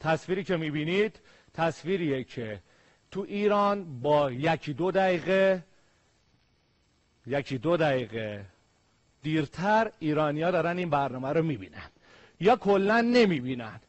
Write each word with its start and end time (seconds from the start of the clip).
تصویری 0.00 0.44
که 0.44 0.56
می‌بینید 0.56 1.20
تصویریه 1.54 2.24
که 2.24 2.60
تو 3.10 3.20
ایران 3.20 4.00
با 4.00 4.30
یکی 4.32 4.74
دو 4.74 4.90
دقیقه 4.90 5.64
یکی 7.26 7.58
دو 7.58 7.76
دقیقه 7.76 8.46
دیرتر 9.22 9.92
ایرانیا 9.98 10.50
دارن 10.50 10.78
این 10.78 10.90
برنامه 10.90 11.28
رو 11.28 11.42
می‌بینن 11.42 11.90
یا 12.40 12.56
کلا 12.56 13.00
نمی‌بینن. 13.00 13.80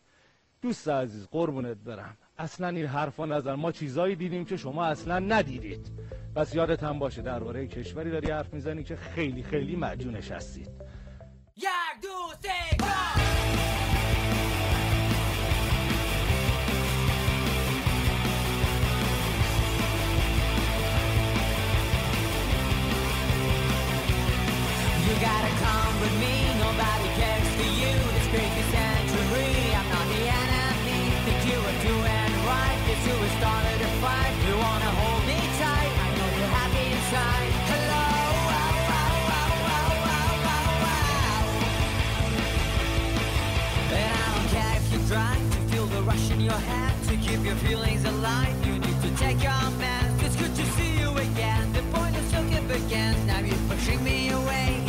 دوست 0.61 0.87
عزیز 0.87 1.27
قربونت 1.27 1.77
برم. 1.77 2.17
اصلا 2.37 2.67
این 2.67 2.85
حرفا 2.85 3.25
نزن. 3.25 3.53
ما 3.53 3.71
چیزایی 3.71 4.15
دیدیم 4.15 4.46
که 4.46 4.57
شما 4.57 4.85
اصلا 4.85 5.19
ندیدید. 5.19 5.91
بس 6.35 6.55
یادت 6.55 6.83
هم 6.83 6.99
باشه 6.99 7.21
درباره 7.21 7.67
کشوری 7.67 8.12
داری 8.12 8.31
حرف 8.31 8.53
می‌زنی 8.53 8.83
که 8.83 8.96
خیلی 8.96 9.43
خیلی 9.43 9.75
مجونش 9.75 10.31
هستید. 10.31 10.69
یک 11.57 12.01
دو 12.01 12.33
سه. 12.41 12.71
Gotta 25.21 25.53
come 25.61 25.93
with 26.02 26.16
me, 26.17 26.34
nobody 26.57 27.07
cares 27.13 27.48
for 27.53 27.70
you. 27.80 27.93
This 28.17 28.27
crazy 28.34 28.66
century, 28.73 29.53
I'm 29.77 29.88
not 29.94 30.07
the 30.09 30.23
enemy. 30.41 31.02
Think 31.25 31.41
you 31.45 31.61
doing 31.85 32.31
right, 32.49 32.80
you 33.05 33.16
started 33.38 33.80
fight. 34.02 34.34
You 34.49 34.55
wanna 34.57 34.91
hold 34.97 35.21
me 35.30 35.38
tight, 35.61 35.94
I 36.05 36.07
know 36.17 36.30
you're 36.38 36.53
happy 36.57 36.85
inside. 36.97 37.52
Hello. 37.70 38.03
And 43.94 44.09
I 44.09 44.27
don't 44.33 44.49
care 44.55 44.73
if 44.81 44.85
you 44.91 44.99
to 45.53 45.59
feel 45.69 45.85
the 45.85 46.02
rush 46.02 46.31
in 46.31 46.41
your 46.41 46.61
head 46.69 46.95
to 47.09 47.16
keep 47.17 47.45
your 47.45 47.59
feelings 47.67 48.03
alive. 48.05 48.55
You 48.66 48.80
need 48.80 48.99
to 49.05 49.09
take 49.17 49.44
your. 49.44 49.52
It's 50.25 50.35
good 50.35 50.56
to 50.56 50.66
see 50.78 51.00
you 51.00 51.09
again. 51.16 51.73
The 51.73 51.83
point. 51.94 52.11
Now 53.25 53.39
you're 53.39 53.56
pushing 53.67 54.03
me 54.03 54.30
away. 54.30 54.81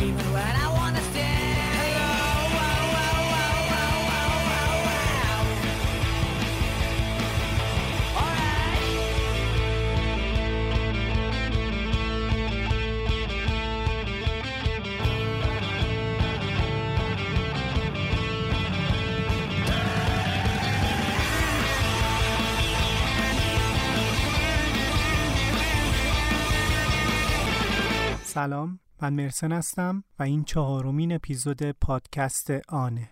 سلام 28.33 28.79
من 29.01 29.13
مرسن 29.13 29.51
هستم 29.51 30.03
و 30.19 30.23
این 30.23 30.43
چهارمین 30.43 31.13
اپیزود 31.15 31.71
پادکست 31.71 32.51
آنه. 32.69 33.09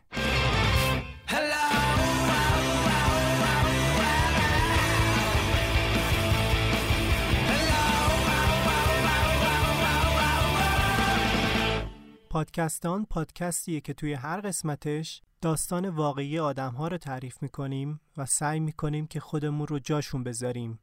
پادکستان 12.29 13.05
پادکستیه 13.05 13.81
که 13.81 13.93
توی 13.93 14.13
هر 14.13 14.41
قسمتش 14.41 15.21
داستان 15.41 15.89
واقعی 15.89 16.39
آدم 16.39 16.71
ها 16.71 16.87
رو 16.87 16.97
تعریف 16.97 17.41
می‌کنیم 17.41 18.01
و 18.17 18.25
سعی 18.25 18.59
می‌کنیم 18.59 19.07
که 19.07 19.19
خودمون 19.19 19.67
رو 19.67 19.79
جاشون 19.79 20.23
بذاریم. 20.23 20.79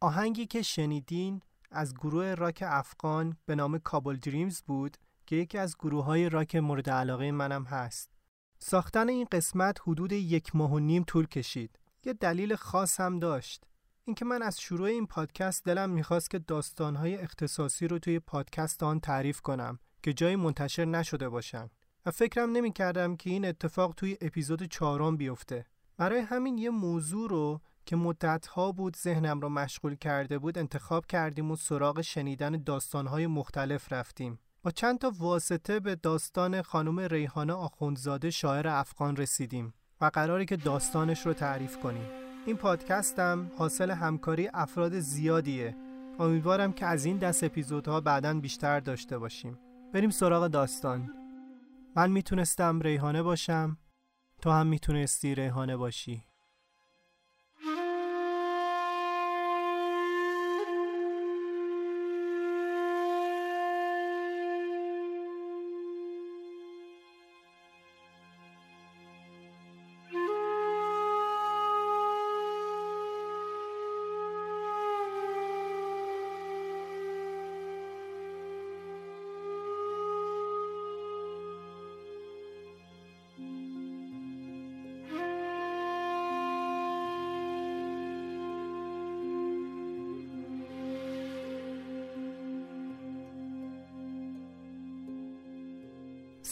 آهنگی 0.00 0.46
که 0.46 0.62
شنیدین 0.62 1.42
از 1.70 1.94
گروه 1.94 2.34
راک 2.34 2.64
افغان 2.66 3.36
به 3.46 3.54
نام 3.54 3.78
کابل 3.78 4.16
دریمز 4.16 4.62
بود 4.62 4.96
که 5.26 5.36
یکی 5.36 5.58
از 5.58 5.76
گروه 5.78 6.04
های 6.04 6.28
راک 6.28 6.56
مورد 6.56 6.90
علاقه 6.90 7.32
منم 7.32 7.64
هست. 7.64 8.10
ساختن 8.58 9.08
این 9.08 9.26
قسمت 9.32 9.76
حدود 9.86 10.12
یک 10.12 10.56
ماه 10.56 10.72
و 10.72 10.78
نیم 10.78 11.04
طول 11.06 11.26
کشید. 11.26 11.78
یه 12.04 12.12
دلیل 12.12 12.54
خاص 12.54 13.00
هم 13.00 13.18
داشت. 13.18 13.64
اینکه 14.04 14.24
من 14.24 14.42
از 14.42 14.60
شروع 14.60 14.88
این 14.88 15.06
پادکست 15.06 15.64
دلم 15.64 15.90
می‌خواست 15.90 16.30
که 16.30 16.38
داستانهای 16.38 17.16
اختصاصی 17.16 17.88
رو 17.88 17.98
توی 17.98 18.18
پادکست 18.18 18.82
آن 18.82 19.00
تعریف 19.00 19.40
کنم 19.40 19.78
که 20.02 20.12
جایی 20.12 20.36
منتشر 20.36 20.84
نشده 20.84 21.28
باشن. 21.28 21.70
و 22.06 22.10
فکرم 22.10 22.52
نمی 22.52 22.72
کردم 22.72 23.16
که 23.16 23.30
این 23.30 23.44
اتفاق 23.44 23.94
توی 23.94 24.16
اپیزود 24.20 24.62
چهارم 24.62 25.16
بیفته. 25.16 25.66
برای 25.96 26.20
همین 26.20 26.58
یه 26.58 26.70
موضوع 26.70 27.30
رو 27.30 27.60
که 27.90 27.96
مدتها 27.96 28.72
بود 28.72 28.96
ذهنم 28.96 29.40
را 29.40 29.48
مشغول 29.48 29.94
کرده 29.94 30.38
بود 30.38 30.58
انتخاب 30.58 31.06
کردیم 31.06 31.50
و 31.50 31.56
سراغ 31.56 32.00
شنیدن 32.00 32.62
داستانهای 32.62 33.26
مختلف 33.26 33.92
رفتیم. 33.92 34.38
با 34.62 34.70
چند 34.70 34.98
تا 34.98 35.12
واسطه 35.18 35.80
به 35.80 35.94
داستان 35.94 36.62
خانم 36.62 37.00
ریحانه 37.00 37.52
آخوندزاده 37.52 38.30
شاعر 38.30 38.68
افغان 38.68 39.16
رسیدیم 39.16 39.74
و 40.00 40.10
قراری 40.14 40.46
که 40.46 40.56
داستانش 40.56 41.26
رو 41.26 41.32
تعریف 41.32 41.78
کنیم. 41.78 42.04
این 42.46 42.56
پادکستم 42.56 43.50
حاصل 43.58 43.90
همکاری 43.90 44.50
افراد 44.54 44.98
زیادیه. 44.98 45.76
امیدوارم 46.18 46.72
که 46.72 46.86
از 46.86 47.04
این 47.04 47.16
دست 47.16 47.44
اپیزودها 47.44 48.00
بعدا 48.00 48.34
بیشتر 48.34 48.80
داشته 48.80 49.18
باشیم. 49.18 49.58
بریم 49.94 50.10
سراغ 50.10 50.46
داستان. 50.46 51.10
من 51.96 52.10
می‌تونستم 52.10 52.80
ریحانه 52.80 53.22
باشم 53.22 53.78
تو 54.42 54.50
هم 54.50 54.66
می‌تونستی 54.66 55.34
ریحانه 55.34 55.76
باشی. 55.76 56.29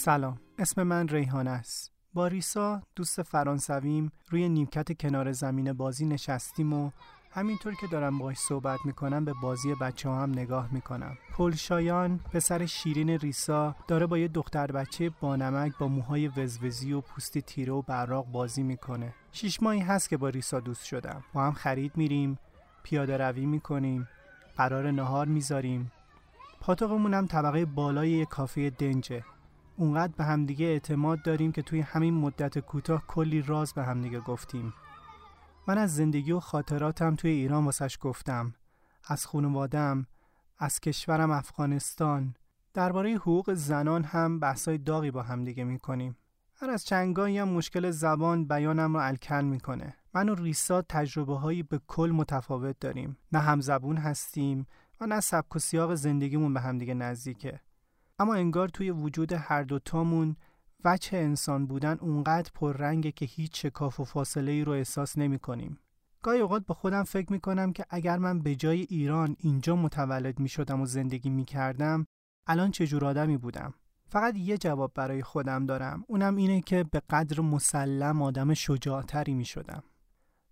سلام. 0.08 0.40
اسم 0.58 0.82
من 0.82 1.08
ریحانه 1.08 1.50
است. 1.50 1.92
با 2.14 2.26
ریسا 2.26 2.82
دوست 2.96 3.22
فرانسویم 3.22 4.12
روی 4.30 4.48
نیمکت 4.48 5.00
کنار 5.00 5.32
زمین 5.32 5.72
بازی 5.72 6.06
نشستیم 6.06 6.72
و 6.72 6.90
همینطور 7.30 7.74
که 7.74 7.86
دارم 7.86 8.18
باش 8.18 8.36
صحبت 8.38 8.78
می‌کنم 8.84 9.24
به 9.24 9.34
بازی 9.42 9.74
بچه 9.74 10.10
هم 10.10 10.30
نگاه 10.30 10.68
می‌کنم. 10.72 11.18
پل 11.34 11.52
شایان 11.52 12.20
پسر 12.32 12.66
شیرین 12.66 13.10
ریسا 13.10 13.76
داره 13.88 14.06
با 14.06 14.18
یه 14.18 14.28
دختر 14.28 14.72
بچه 14.72 15.10
بانمک 15.20 15.78
با 15.78 15.88
موهای 15.88 16.28
وزوزی 16.28 16.92
و 16.92 17.00
پوستی 17.00 17.42
تیره 17.42 17.72
و 17.72 17.82
براق 17.82 18.26
بازی 18.26 18.62
می‌کنه. 18.62 19.14
شیش 19.32 19.62
ماهی 19.62 19.80
هست 19.80 20.08
که 20.08 20.16
با 20.16 20.28
ریسا 20.28 20.60
دوست 20.60 20.84
شدم. 20.84 21.24
با 21.32 21.42
هم 21.42 21.52
خرید 21.52 21.92
میریم 21.96 22.38
پیاده 22.82 23.16
روی 23.16 23.46
می‌کنیم 23.46 24.08
قرار 24.56 24.90
نهار 24.90 25.26
می‌ذاریم. 25.26 25.92
پاتوقمون 26.60 27.14
هم 27.14 27.26
طبقه 27.26 27.64
بالای 27.64 28.10
یه 28.10 28.26
کافه 28.26 28.70
دنجه. 28.70 29.24
اونقدر 29.78 30.12
به 30.16 30.24
همدیگه 30.24 30.66
اعتماد 30.66 31.22
داریم 31.22 31.52
که 31.52 31.62
توی 31.62 31.80
همین 31.80 32.14
مدت 32.14 32.58
کوتاه 32.58 33.06
کلی 33.06 33.42
راز 33.42 33.72
به 33.72 33.84
همدیگه 33.84 34.20
گفتیم. 34.20 34.74
من 35.68 35.78
از 35.78 35.94
زندگی 35.94 36.32
و 36.32 36.40
خاطراتم 36.40 37.14
توی 37.14 37.30
ایران 37.30 37.64
واسش 37.64 37.98
گفتم. 38.00 38.54
از 39.08 39.26
خانوادم 39.26 40.06
از 40.58 40.80
کشورم 40.80 41.30
افغانستان. 41.30 42.34
درباره 42.74 43.14
حقوق 43.14 43.54
زنان 43.54 44.04
هم 44.04 44.40
بحثای 44.40 44.78
داغی 44.78 45.10
با 45.10 45.22
همدیگه 45.22 45.64
می‌کنیم. 45.64 46.16
هر 46.54 46.70
از 46.70 46.84
چنگایی 46.84 47.38
هم 47.38 47.48
مشکل 47.48 47.90
زبان 47.90 48.44
بیانم 48.44 48.96
رو 48.96 49.02
الکن 49.02 49.44
می‌کنه. 49.44 49.96
من 50.14 50.28
و 50.28 50.34
ریسا 50.34 50.82
تجربه 50.82 51.38
هایی 51.38 51.62
به 51.62 51.80
کل 51.86 52.12
متفاوت 52.14 52.80
داریم. 52.80 53.16
نه 53.32 53.38
همزبون 53.38 53.96
هستیم 53.96 54.66
و 55.00 55.06
نه 55.06 55.20
سبک 55.20 55.56
و 55.56 55.58
سیاق 55.58 55.94
زندگیمون 55.94 56.54
به 56.54 56.60
همدیگه 56.60 56.94
نزدیکه. 56.94 57.60
اما 58.18 58.34
انگار 58.34 58.68
توی 58.68 58.90
وجود 58.90 59.32
هر 59.32 59.62
دوتامون 59.62 60.36
وچه 60.84 61.16
انسان 61.16 61.66
بودن 61.66 61.98
اونقدر 62.00 62.50
پررنگه 62.54 63.12
که 63.12 63.26
هیچ 63.26 63.62
شکاف 63.62 64.00
و 64.00 64.04
فاصله 64.04 64.52
ای 64.52 64.64
رو 64.64 64.72
احساس 64.72 65.18
نمی 65.18 65.38
کنیم. 65.38 65.78
گاهی 66.22 66.40
اوقات 66.40 66.66
با 66.66 66.74
خودم 66.74 67.02
فکر 67.02 67.32
می 67.32 67.40
کنم 67.40 67.72
که 67.72 67.84
اگر 67.90 68.18
من 68.18 68.38
به 68.38 68.54
جای 68.54 68.80
ایران 68.80 69.36
اینجا 69.38 69.76
متولد 69.76 70.40
می 70.40 70.48
شدم 70.48 70.80
و 70.80 70.86
زندگی 70.86 71.30
می 71.30 71.44
کردم 71.44 72.06
الان 72.46 72.70
چه 72.70 72.86
جور 72.86 73.04
آدمی 73.04 73.36
بودم؟ 73.36 73.74
فقط 74.06 74.36
یه 74.36 74.58
جواب 74.58 74.92
برای 74.94 75.22
خودم 75.22 75.66
دارم. 75.66 76.04
اونم 76.06 76.36
اینه 76.36 76.60
که 76.60 76.84
به 76.84 77.02
قدر 77.10 77.40
مسلم 77.40 78.22
آدم 78.22 78.54
شجاعتری 78.54 79.34
می 79.34 79.44
شدم 79.44 79.82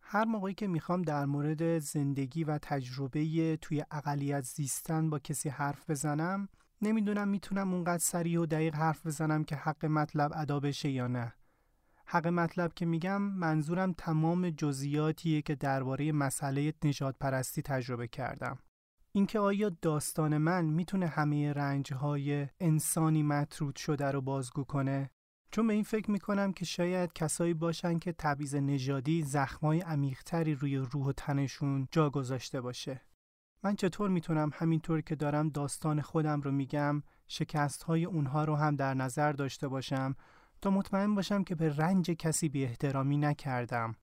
هر 0.01 0.25
موقعی 0.25 0.55
که 0.55 0.67
می‌خوام 0.67 1.03
در 1.03 1.25
مورد 1.25 1.79
زندگی 1.79 2.45
و 2.45 2.59
تجربه 2.59 3.57
توی 3.57 3.85
اقلیت 3.91 4.45
زیستن 4.45 5.11
با 5.11 5.19
کسی 5.19 5.49
حرف 5.49 5.91
بزنم 5.91 6.49
نمی‌دونم 6.83 7.29
می‌تونم 7.29 7.75
اونقدر 7.75 7.99
سریع 7.99 8.41
و 8.41 8.47
دقیق 8.47 8.75
حرف 8.75 9.07
بزنم 9.07 9.45
که 9.45 9.57
حق 9.57 9.87
مطلب 9.87 10.33
ادا 10.35 10.61
بشه 10.61 10.91
یا 10.91 11.07
نه. 11.07 11.33
حق 12.07 12.27
مطلب 12.27 12.75
که 12.75 12.87
میگم 12.87 13.23
منظورم 13.23 13.93
تمام 13.93 14.51
جزئیاتیه 14.51 15.43
که 15.43 15.55
درباره 15.55 16.13
مسئله 16.13 16.73
نجات 16.85 17.17
پرستی 17.21 17.63
تجربه 17.63 18.09
کردم. 18.09 18.59
اینکه 19.13 19.39
آیا 19.39 19.71
داستان 19.83 20.39
من 20.39 20.65
می‌تونه 20.65 21.07
همه 21.07 21.53
رنجهای 21.53 22.49
انسانی 22.61 23.23
مطرود 23.23 23.77
شده 23.77 24.11
رو 24.11 24.21
بازگو 24.21 24.65
کنه؟ 24.65 25.11
چون 25.51 25.67
به 25.67 25.73
این 25.73 25.83
فکر 25.83 26.11
می‌کنم 26.11 26.53
که 26.53 26.65
شاید 26.65 27.13
کسایی 27.13 27.55
باشن 27.55 27.99
که 27.99 28.13
تبعیض 28.13 28.55
نژادی 28.55 29.23
زخمای 29.23 29.81
عمیقتری 29.81 30.55
روی 30.55 30.77
روح 30.77 31.07
و 31.07 31.13
تنشون 31.13 31.89
جا 31.91 32.11
گذاشته 32.11 32.61
باشه. 32.61 33.01
من 33.63 33.77
چطور 33.77 34.11
می‌تونم 34.11 34.51
همینطور 34.55 35.01
که 35.01 35.15
دارم 35.15 35.49
داستان 35.49 36.01
خودم 36.01 36.41
رو 36.41 36.53
میگم 36.53 37.03
شکست 37.27 37.83
های 37.83 38.05
اونها 38.05 38.45
رو 38.45 38.57
هم 38.57 38.77
در 38.77 38.95
نظر 38.95 39.33
داشته 39.33 39.69
باشم 39.69 40.15
تا 40.63 40.71
مطمئن 40.71 41.15
باشم 41.15 41.45
که 41.45 41.55
به 41.55 41.77
رنج 41.77 42.11
کسی 42.11 42.49
بی 42.49 42.65
احترامی 42.65 43.19
نکردم 43.19 43.95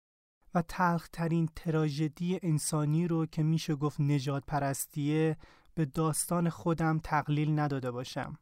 و 0.55 0.61
تلخترین 0.61 1.49
تراژدی 1.55 2.39
انسانی 2.43 3.07
رو 3.07 3.25
که 3.25 3.43
میشه 3.43 3.75
گفت 3.75 3.99
نجات 3.99 4.43
پرستیه 4.47 5.37
به 5.75 5.85
داستان 5.85 6.49
خودم 6.49 6.99
تقلیل 6.99 7.59
نداده 7.59 7.91
باشم. 7.91 8.37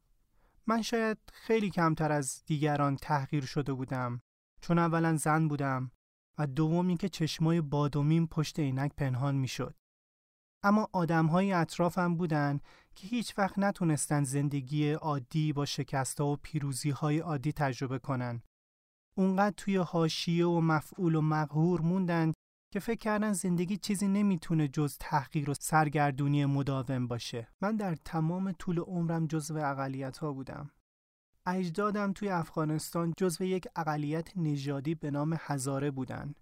من 0.68 0.82
شاید 0.82 1.18
خیلی 1.34 1.70
کمتر 1.70 2.12
از 2.12 2.44
دیگران 2.46 2.96
تحقیر 2.96 3.46
شده 3.46 3.74
بودم 3.74 4.22
چون 4.62 4.80
اولا 4.80 5.18
زن 5.18 5.48
بودم 5.48 5.92
و 6.38 6.48
دوم 6.48 6.98
که 6.98 7.10
چشمای 7.10 7.62
بادومیم 7.62 8.28
پشت 8.28 8.60
عینک 8.60 8.92
پنهان 8.98 9.36
می‌شد. 9.36 9.76
اما 10.64 10.90
آدمهای 10.94 11.54
اطرافم 11.54 12.16
بودن 12.16 12.60
که 12.96 13.08
هیچ 13.08 13.38
وقت 13.38 13.60
نتونستن 13.60 14.24
زندگی 14.24 14.92
عادی 14.92 15.54
با 15.54 15.66
شکستها 15.66 16.28
و 16.28 16.36
پیروزی 16.36 16.90
های 16.90 17.20
عادی 17.20 17.52
تجربه 17.52 18.00
کنن. 18.00 18.42
اونقدر 19.18 19.56
توی 19.58 19.78
حاشیه 19.78 20.46
و 20.46 20.62
مفعول 20.62 21.16
و 21.16 21.22
مقهور 21.22 21.82
موندن 21.82 22.34
که 22.74 22.80
فکر 22.80 23.00
کردن 23.00 23.34
زندگی 23.34 23.78
چیزی 23.78 24.08
نمی‌تونه 24.08 24.68
جز 24.68 24.98
تحقیر 25.00 25.50
و 25.50 25.54
سرگردونی 25.54 26.46
مداوم 26.46 27.08
باشه. 27.08 27.48
من 27.62 27.76
در 27.76 27.96
تمام 27.96 28.52
طول 28.52 28.80
عمرم 28.80 29.28
جزو 29.28 29.58
اقلیت 29.58 30.18
ها 30.18 30.34
بودم. 30.34 30.72
اجدادم 31.46 32.14
توی 32.14 32.30
افغانستان 32.30 33.14
جزو 33.18 33.44
یک 33.44 33.68
اقلیت 33.76 34.38
نژادی 34.38 34.96
به 34.96 35.12
نام 35.12 35.38
هزاره 35.40 35.92
بودن. 35.92 36.36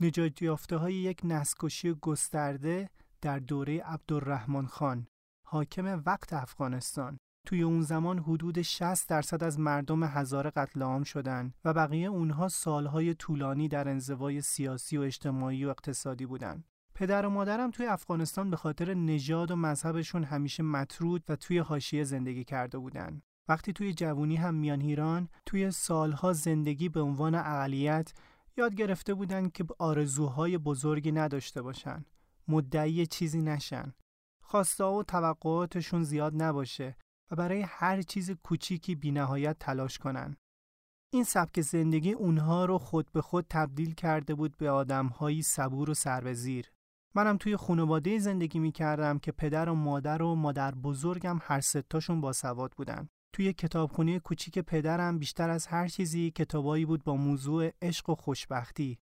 نجات 0.00 0.42
یافته 0.42 0.76
های 0.76 0.94
یک 0.94 1.20
نسکشی 1.24 1.94
گسترده 1.94 2.90
در 3.24 3.38
دوره 3.38 3.82
عبدالرحمن 3.82 4.66
خان 4.66 5.06
حاکم 5.46 6.02
وقت 6.06 6.32
افغانستان 6.32 7.18
توی 7.46 7.62
اون 7.62 7.82
زمان 7.82 8.18
حدود 8.18 8.62
60 8.62 9.08
درصد 9.08 9.44
از 9.44 9.60
مردم 9.60 10.04
هزار 10.04 10.50
قتل 10.50 10.82
عام 10.82 11.02
شدند 11.02 11.54
و 11.64 11.74
بقیه 11.74 12.08
اونها 12.08 12.48
سالهای 12.48 13.14
طولانی 13.14 13.68
در 13.68 13.88
انزوای 13.88 14.40
سیاسی 14.40 14.96
و 14.96 15.00
اجتماعی 15.00 15.64
و 15.64 15.68
اقتصادی 15.68 16.26
بودند. 16.26 16.64
پدر 16.94 17.26
و 17.26 17.30
مادرم 17.30 17.70
توی 17.70 17.86
افغانستان 17.86 18.50
به 18.50 18.56
خاطر 18.56 18.94
نژاد 18.94 19.50
و 19.50 19.56
مذهبشون 19.56 20.24
همیشه 20.24 20.62
مطرود 20.62 21.24
و 21.28 21.36
توی 21.36 21.58
حاشیه 21.58 22.04
زندگی 22.04 22.44
کرده 22.44 22.78
بودند. 22.78 23.22
وقتی 23.48 23.72
توی 23.72 23.94
جوونی 23.94 24.36
هم 24.36 24.54
میان 24.54 24.80
ایران 24.80 25.28
توی 25.46 25.70
سالها 25.70 26.32
زندگی 26.32 26.88
به 26.88 27.00
عنوان 27.00 27.34
اقلیت 27.34 28.12
یاد 28.56 28.74
گرفته 28.74 29.14
بودند 29.14 29.52
که 29.52 29.64
آرزوهای 29.78 30.58
بزرگی 30.58 31.12
نداشته 31.12 31.62
باشند. 31.62 32.06
مدعی 32.48 33.06
چیزی 33.06 33.42
نشن 33.42 33.94
خواسته 34.42 34.84
و 34.84 35.02
توقعاتشون 35.02 36.02
زیاد 36.02 36.42
نباشه 36.42 36.96
و 37.30 37.36
برای 37.36 37.62
هر 37.62 38.02
چیز 38.02 38.30
کوچیکی 38.30 38.94
بینهایت 38.94 39.56
تلاش 39.58 39.98
کنن 39.98 40.36
این 41.12 41.24
سبک 41.24 41.60
زندگی 41.60 42.12
اونها 42.12 42.64
رو 42.64 42.78
خود 42.78 43.12
به 43.12 43.22
خود 43.22 43.46
تبدیل 43.50 43.94
کرده 43.94 44.34
بود 44.34 44.56
به 44.56 44.70
آدمهایی 44.70 45.42
صبور 45.42 45.90
و 45.90 45.94
سربزیر 45.94 46.70
منم 47.16 47.36
توی 47.36 47.56
خانواده 47.56 48.18
زندگی 48.18 48.58
می 48.58 48.72
کردم 48.72 49.18
که 49.18 49.32
پدر 49.32 49.68
و 49.68 49.74
مادر 49.74 50.22
و 50.22 50.34
مادر 50.34 50.74
بزرگم 50.74 51.38
هر 51.42 51.60
ستاشون 51.60 52.20
با 52.20 52.32
سواد 52.32 52.72
بودن. 52.72 53.08
توی 53.32 53.52
کتابخونه 53.52 54.18
کوچیک 54.18 54.58
پدرم 54.58 55.18
بیشتر 55.18 55.50
از 55.50 55.66
هر 55.66 55.88
چیزی 55.88 56.30
کتابایی 56.30 56.84
بود 56.84 57.04
با 57.04 57.16
موضوع 57.16 57.70
عشق 57.82 58.10
و 58.10 58.14
خوشبختی. 58.14 58.98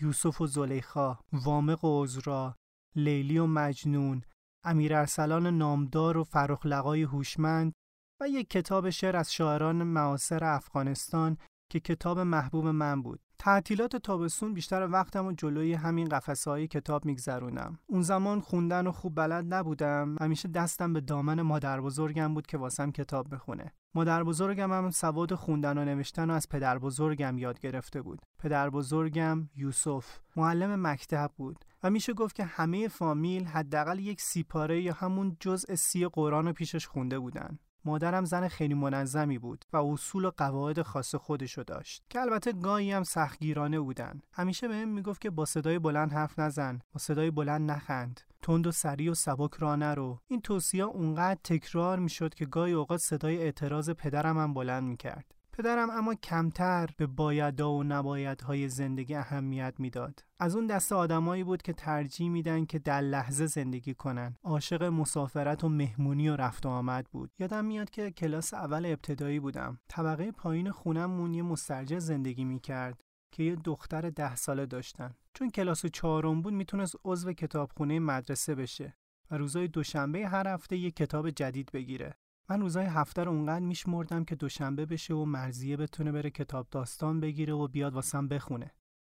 یوسف 0.00 0.40
و 0.40 0.46
زلیخا، 0.46 1.18
وامق 1.32 1.84
و 1.84 2.04
عزرا، 2.04 2.56
لیلی 2.96 3.38
و 3.38 3.46
مجنون، 3.46 4.22
امیر 4.64 4.94
ارسلان 4.94 5.46
نامدار 5.46 6.16
و 6.16 6.24
فرخلقای 6.24 7.02
هوشمند 7.02 7.72
و 8.20 8.28
یک 8.28 8.50
کتاب 8.50 8.90
شعر 8.90 9.16
از 9.16 9.32
شاعران 9.32 9.82
معاصر 9.82 10.44
افغانستان 10.44 11.38
که 11.70 11.80
کتاب 11.80 12.18
محبوب 12.18 12.66
من 12.66 13.02
بود. 13.02 13.20
تعطیلات 13.38 13.96
تابستون 13.96 14.54
بیشتر 14.54 14.88
وقتم 14.92 15.26
و 15.26 15.32
جلوی 15.32 15.74
همین 15.74 16.08
قفسه 16.08 16.50
های 16.50 16.66
کتاب 16.66 17.04
میگذرونم. 17.04 17.78
اون 17.86 18.02
زمان 18.02 18.40
خوندن 18.40 18.86
و 18.86 18.92
خوب 18.92 19.14
بلد 19.14 19.54
نبودم. 19.54 20.16
همیشه 20.20 20.48
دستم 20.48 20.92
به 20.92 21.00
دامن 21.00 21.42
مادر 21.42 21.80
بزرگم 21.80 22.34
بود 22.34 22.46
که 22.46 22.58
واسم 22.58 22.90
کتاب 22.90 23.34
بخونه. 23.34 23.72
مادر 23.94 24.24
بزرگم 24.24 24.72
هم 24.72 24.90
سواد 24.90 25.34
خوندن 25.34 25.78
و 25.78 25.84
نوشتن 25.84 26.30
و 26.30 26.32
از 26.32 26.48
پدر 26.48 26.78
بزرگم 26.78 27.38
یاد 27.38 27.60
گرفته 27.60 28.02
بود. 28.02 28.22
پدر 28.38 28.70
بزرگم 28.70 29.48
یوسف 29.56 30.18
معلم 30.36 30.86
مکتب 30.86 31.30
بود 31.36 31.64
و 31.82 31.90
میشه 31.90 32.12
گفت 32.12 32.36
که 32.36 32.44
همه 32.44 32.88
فامیل 32.88 33.44
حداقل 33.44 33.98
یک 33.98 34.20
سیپاره 34.20 34.82
یا 34.82 34.92
همون 34.92 35.36
جزء 35.40 35.74
سی 35.74 36.06
قرآن 36.06 36.46
رو 36.46 36.52
پیشش 36.52 36.86
خونده 36.86 37.18
بودن. 37.18 37.58
مادرم 37.84 38.24
زن 38.24 38.48
خیلی 38.48 38.74
منظمی 38.74 39.38
بود 39.38 39.64
و 39.72 39.76
اصول 39.76 40.24
و 40.24 40.30
قواعد 40.36 40.82
خاص 40.82 41.14
خودشو 41.14 41.62
داشت 41.62 42.02
که 42.10 42.20
البته 42.20 42.52
گاهی 42.52 42.92
هم 42.92 43.02
سختگیرانه 43.02 43.80
بودن. 43.80 44.20
همیشه 44.32 44.68
بهم 44.68 44.88
می‌گفت 44.88 45.20
که 45.20 45.30
با 45.30 45.44
صدای 45.44 45.78
بلند 45.78 46.12
حرف 46.12 46.38
نزن 46.38 46.78
با 46.92 46.98
صدای 46.98 47.30
بلند 47.30 47.70
نخند. 47.70 48.20
تند 48.42 48.66
و 48.66 48.72
سریع 48.72 49.10
و 49.10 49.14
سبک 49.14 49.54
را 49.54 49.76
نرو. 49.76 50.20
این 50.28 50.40
توصیه 50.40 50.84
اونقدر 50.84 51.40
تکرار 51.44 51.98
می‌شد 51.98 52.34
که 52.34 52.46
گاهی 52.46 52.72
اوقات 52.72 53.00
صدای 53.00 53.38
اعتراض 53.38 53.90
پدرم 53.90 54.38
هم 54.38 54.54
بلند 54.54 54.82
می‌کرد. 54.82 55.34
پدرم 55.52 55.90
اما 55.90 56.14
کمتر 56.14 56.88
به 56.96 57.06
بایدها 57.06 57.72
و 57.72 57.84
نبایدهای 57.84 58.68
زندگی 58.68 59.14
اهمیت 59.14 59.74
می‌داد. 59.78 60.24
از 60.38 60.56
اون 60.56 60.66
دست 60.66 60.92
آدمایی 60.92 61.44
بود 61.44 61.62
که 61.62 61.72
ترجیح 61.72 62.28
میدن 62.30 62.64
که 62.64 62.78
در 62.78 63.00
لحظه 63.00 63.46
زندگی 63.46 63.94
کنن. 63.94 64.36
عاشق 64.42 64.82
مسافرت 64.82 65.64
و 65.64 65.68
مهمونی 65.68 66.28
و 66.28 66.36
رفت 66.36 66.66
و 66.66 66.68
آمد 66.68 67.06
بود. 67.10 67.30
یادم 67.38 67.64
میاد 67.64 67.90
که 67.90 68.10
کلاس 68.10 68.54
اول 68.54 68.86
ابتدایی 68.86 69.40
بودم. 69.40 69.78
طبقه 69.88 70.32
پایین 70.32 70.70
خونممون 70.70 71.34
یه 71.34 71.42
مسترجع 71.42 71.98
زندگی 71.98 72.44
می‌کرد 72.44 73.00
که 73.32 73.42
یه 73.42 73.56
دختر 73.56 74.10
ده 74.10 74.36
ساله 74.36 74.66
داشتن. 74.66 75.14
چون 75.34 75.50
کلاس 75.50 75.86
چهارم 75.86 76.42
بود 76.42 76.54
می‌تونست 76.54 76.96
عضو 77.04 77.32
کتابخونه 77.32 77.98
مدرسه 77.98 78.54
بشه 78.54 78.96
و 79.30 79.38
روزای 79.38 79.68
دوشنبه 79.68 80.28
هر 80.28 80.48
هفته 80.48 80.76
یه 80.76 80.90
کتاب 80.90 81.30
جدید 81.30 81.70
بگیره. 81.72 82.14
من 82.50 82.60
روزای 82.60 82.86
هفته 82.86 83.24
رو 83.24 83.32
اونقدر 83.32 83.64
میشمردم 83.64 84.24
که 84.24 84.34
دوشنبه 84.34 84.86
بشه 84.86 85.14
و 85.14 85.24
مرزیه 85.24 85.76
بتونه 85.76 86.12
بره 86.12 86.30
کتاب 86.30 86.66
داستان 86.70 87.20
بگیره 87.20 87.54
و 87.54 87.68
بیاد 87.68 87.94
واسم 87.94 88.28
بخونه. 88.28 88.70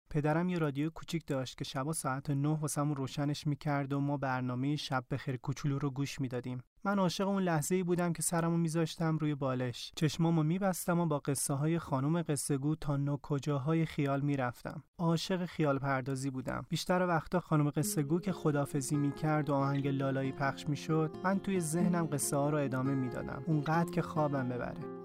پدرم 0.09 0.49
یه 0.49 0.57
رادیو 0.57 0.89
کوچیک 0.89 1.25
داشت 1.25 1.57
که 1.57 1.63
شبا 1.63 1.93
ساعت 1.93 2.29
نه 2.29 2.49
واسمون 2.49 2.95
روشنش 2.95 3.47
می‌کرد 3.47 3.93
و 3.93 3.99
ما 3.99 4.17
برنامه 4.17 4.75
شب 4.75 5.03
بخیر 5.11 5.37
کوچولو 5.37 5.79
رو 5.79 5.89
گوش 5.91 6.21
می‌دادیم. 6.21 6.63
من 6.83 6.99
عاشق 6.99 7.27
اون 7.27 7.43
لحظه 7.43 7.75
ای 7.75 7.83
بودم 7.83 8.13
که 8.13 8.21
سرمو 8.21 8.57
میذاشتم 8.57 9.17
روی 9.17 9.35
بالش. 9.35 9.91
چشمامو 9.95 10.43
میبستم 10.43 10.99
و 10.99 11.05
با 11.05 11.19
قصه 11.19 11.53
های 11.53 11.79
خانم 11.79 12.21
قصه 12.21 12.57
گو 12.57 12.75
تا 12.75 12.97
نو 12.97 13.17
کجاهای 13.17 13.85
خیال 13.85 14.21
می‌رفتم. 14.21 14.83
عاشق 14.97 15.45
خیال 15.45 15.79
پردازی 15.79 16.29
بودم. 16.29 16.65
بیشتر 16.69 17.07
وقتا 17.07 17.39
خانم 17.39 17.69
قصه 17.69 18.03
گو 18.03 18.19
که 18.19 18.31
خدافزی 18.31 18.97
می‌کرد 18.97 19.49
و 19.49 19.53
آهنگ 19.53 19.87
لالایی 19.87 20.31
پخش 20.31 20.69
می‌شد 20.69 21.17
من 21.23 21.39
توی 21.39 21.59
ذهنم 21.59 22.05
قصه 22.05 22.37
ها 22.37 22.49
رو 22.49 22.57
ادامه 22.57 22.95
می‌دادم. 22.95 23.43
اونقدر 23.47 23.91
که 23.91 24.01
خوابم 24.01 24.49
ببره. 24.49 24.96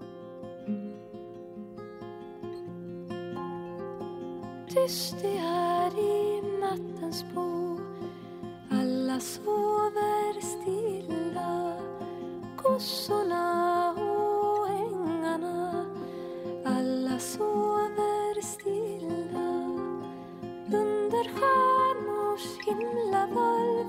Tyst 4.73 5.15
det 5.21 5.37
är 5.37 5.99
i 5.99 6.41
nattens 6.61 7.25
bo. 7.33 7.79
Alla 8.71 9.19
sover 9.19 10.41
stilla 10.41 11.73
Kossorna 12.57 13.91
och 13.91 14.69
ängarna. 14.69 15.85
Alla 16.65 17.19
sover 17.19 18.41
stilla 18.41 19.49
Under 20.67 21.23
stjärnors 21.23 22.65
himlavalv 22.65 23.82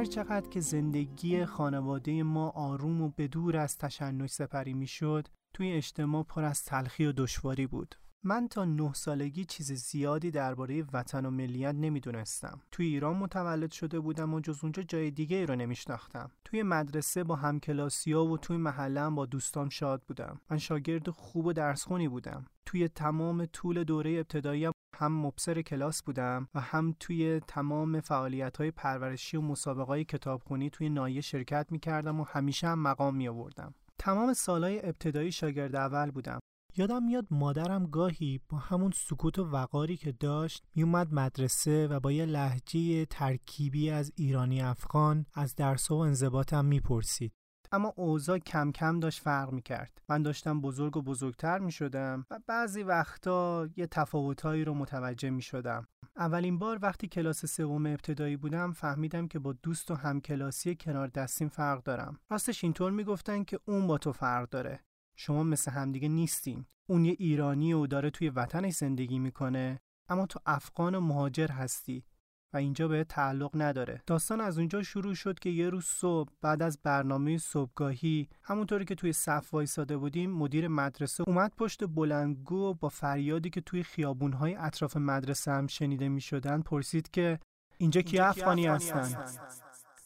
هر 0.00 0.06
چقدر 0.06 0.48
که 0.48 0.60
زندگی 0.60 1.44
خانواده 1.44 2.22
ما 2.22 2.48
آروم 2.50 3.02
و 3.02 3.08
بدور 3.18 3.56
از 3.56 3.78
تشنج 3.78 4.30
سپری 4.30 4.74
می‌شد 4.74 5.28
توی 5.54 5.72
اجتماع 5.72 6.22
پر 6.22 6.44
از 6.44 6.64
تلخی 6.64 7.06
و 7.06 7.12
دشواری 7.12 7.66
بود 7.66 7.94
من 8.24 8.48
تا 8.48 8.64
نه 8.64 8.92
سالگی 8.92 9.44
چیز 9.44 9.72
زیادی 9.72 10.30
درباره 10.30 10.84
وطن 10.92 11.26
و 11.26 11.30
ملیت 11.30 11.74
نمی‌دونستم. 11.74 12.60
توی 12.70 12.86
ایران 12.86 13.16
متولد 13.16 13.70
شده 13.70 14.00
بودم 14.00 14.34
و 14.34 14.40
جز 14.40 14.58
اونجا 14.62 14.82
جای 14.82 15.10
دیگه 15.10 15.36
ای 15.36 15.46
رو 15.46 15.56
نمیشناختم. 15.56 16.30
توی 16.44 16.62
مدرسه 16.62 17.24
با 17.24 17.36
همکلاسیا 17.36 18.24
و 18.24 18.38
توی 18.38 18.56
محلم 18.56 19.14
با 19.14 19.26
دوستام 19.26 19.68
شاد 19.68 20.02
بودم. 20.08 20.40
من 20.50 20.58
شاگرد 20.58 21.10
خوب 21.10 21.46
و 21.46 21.52
درسخونی 21.52 22.08
بودم. 22.08 22.46
توی 22.66 22.88
تمام 22.88 23.46
طول 23.46 23.84
دوره 23.84 24.10
ابتدایی 24.10 24.68
هم 25.00 25.26
مبصر 25.26 25.62
کلاس 25.62 26.02
بودم 26.02 26.48
و 26.54 26.60
هم 26.60 26.94
توی 27.00 27.40
تمام 27.48 28.00
فعالیت 28.00 28.56
های 28.56 28.70
پرورشی 28.70 29.36
و 29.36 29.40
مسابقه 29.40 29.86
های 29.86 30.04
کتابخونی 30.04 30.70
توی 30.70 30.88
نایه 30.88 31.20
شرکت 31.20 31.66
می 31.70 31.78
کردم 31.78 32.20
و 32.20 32.24
همیشه 32.24 32.66
هم 32.68 32.78
مقام 32.78 33.16
می 33.16 33.28
آوردم. 33.28 33.74
تمام 33.98 34.32
سالهای 34.32 34.86
ابتدایی 34.86 35.32
شاگرد 35.32 35.76
اول 35.76 36.10
بودم 36.10 36.40
یادم 36.76 37.02
میاد 37.02 37.26
مادرم 37.30 37.86
گاهی 37.86 38.40
با 38.48 38.58
همون 38.58 38.92
سکوت 38.94 39.38
و 39.38 39.44
وقاری 39.44 39.96
که 39.96 40.12
داشت 40.12 40.64
میومد 40.74 41.14
مدرسه 41.14 41.88
و 41.88 42.00
با 42.00 42.12
یه 42.12 42.26
لحجه 42.26 43.04
ترکیبی 43.04 43.90
از 43.90 44.12
ایرانی 44.16 44.62
افغان 44.62 45.26
از 45.34 45.54
درس 45.54 45.90
و 45.90 45.94
انضباطم 45.94 46.64
می‌پرسید 46.64 47.32
اما 47.72 47.92
اوضاع 47.96 48.38
کم 48.38 48.72
کم 48.72 49.00
داشت 49.00 49.20
فرق 49.20 49.52
می 49.52 49.62
کرد. 49.62 50.02
من 50.08 50.22
داشتم 50.22 50.60
بزرگ 50.60 50.96
و 50.96 51.02
بزرگتر 51.02 51.58
می 51.58 51.72
شدم 51.72 52.26
و 52.30 52.40
بعضی 52.46 52.82
وقتا 52.82 53.68
یه 53.76 53.86
تفاوتهایی 53.86 54.64
رو 54.64 54.74
متوجه 54.74 55.30
می 55.30 55.42
شدم. 55.42 55.88
اولین 56.16 56.58
بار 56.58 56.78
وقتی 56.82 57.08
کلاس 57.08 57.46
سوم 57.46 57.86
ابتدایی 57.86 58.36
بودم 58.36 58.72
فهمیدم 58.72 59.28
که 59.28 59.38
با 59.38 59.52
دوست 59.52 59.90
و 59.90 59.94
همکلاسی 59.94 60.76
کنار 60.80 61.08
دستیم 61.08 61.48
فرق 61.48 61.82
دارم. 61.82 62.18
راستش 62.30 62.64
اینطور 62.64 62.92
می‌گفتن 62.92 63.44
که 63.44 63.60
اون 63.64 63.86
با 63.86 63.98
تو 63.98 64.12
فرق 64.12 64.48
داره. 64.48 64.80
شما 65.16 65.42
مثل 65.42 65.70
همدیگه 65.70 66.08
نیستین 66.08 66.66
اون 66.88 67.04
یه 67.04 67.16
ایرانی 67.18 67.72
و 67.72 67.86
داره 67.86 68.10
توی 68.10 68.30
وطنش 68.30 68.74
زندگی 68.74 69.18
می‌کنه 69.18 69.80
اما 70.08 70.26
تو 70.26 70.40
افغان 70.46 70.94
و 70.94 71.00
مهاجر 71.00 71.48
هستی 71.48 72.04
و 72.52 72.56
اینجا 72.56 72.88
به 72.88 73.04
تعلق 73.04 73.50
نداره 73.54 74.02
داستان 74.06 74.40
از 74.40 74.58
اونجا 74.58 74.82
شروع 74.82 75.14
شد 75.14 75.38
که 75.38 75.50
یه 75.50 75.70
روز 75.70 75.84
صبح 75.84 76.30
بعد 76.42 76.62
از 76.62 76.78
برنامه 76.82 77.38
صبحگاهی 77.38 78.28
همونطوری 78.42 78.84
که 78.84 78.94
توی 78.94 79.12
صف 79.12 79.54
وایساده 79.54 79.96
بودیم 79.96 80.30
مدیر 80.30 80.68
مدرسه 80.68 81.24
اومد 81.26 81.52
پشت 81.56 81.86
بلندگو 81.86 82.74
با 82.74 82.88
فریادی 82.88 83.50
که 83.50 83.60
توی 83.60 83.82
خیابونهای 83.82 84.54
اطراف 84.54 84.96
مدرسه 84.96 85.50
هم 85.50 85.66
شنیده 85.66 86.08
می 86.08 86.20
شدن 86.20 86.62
پرسید 86.62 87.10
که 87.10 87.38
اینجا 87.78 88.00
کی 88.00 88.18
افغانی 88.18 88.66
هستن؟ 88.66 89.24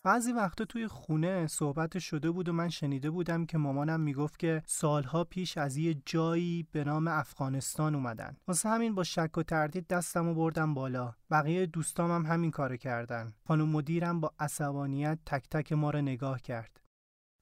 بعضی 0.05 0.33
وقتا 0.33 0.65
توی 0.65 0.89
خونه 0.89 1.47
صحبت 1.47 1.99
شده 1.99 2.31
بود 2.31 2.49
و 2.49 2.53
من 2.53 2.69
شنیده 2.69 3.11
بودم 3.11 3.47
که 3.47 3.59
مامانم 3.59 4.01
می‌گفت 4.01 4.39
که 4.39 4.63
سالها 4.67 5.25
پیش 5.25 5.59
از 5.59 5.77
یه 5.77 5.95
جایی 6.07 6.67
به 6.73 6.85
نام 6.85 7.09
افغانستان 7.09 7.95
اومدن. 7.95 8.37
واسه 8.49 8.69
همین 8.69 8.95
با 8.95 9.05
شک 9.05 9.39
و 9.39 9.43
تردید 9.43 9.87
دستم 9.87 10.35
بردم 10.35 10.75
بالا. 10.75 11.15
بقیه 11.31 11.67
دوستام 11.67 12.11
هم 12.11 12.27
همین 12.27 12.51
کار 12.51 12.77
کردن. 12.77 13.33
خانم 13.49 13.69
مدیرم 13.69 14.21
با 14.21 14.33
عصبانیت 14.39 15.19
تک 15.27 15.49
تک 15.51 15.73
ما 15.73 15.91
رو 15.91 16.03
نگاه 16.03 16.41
کرد. 16.41 16.84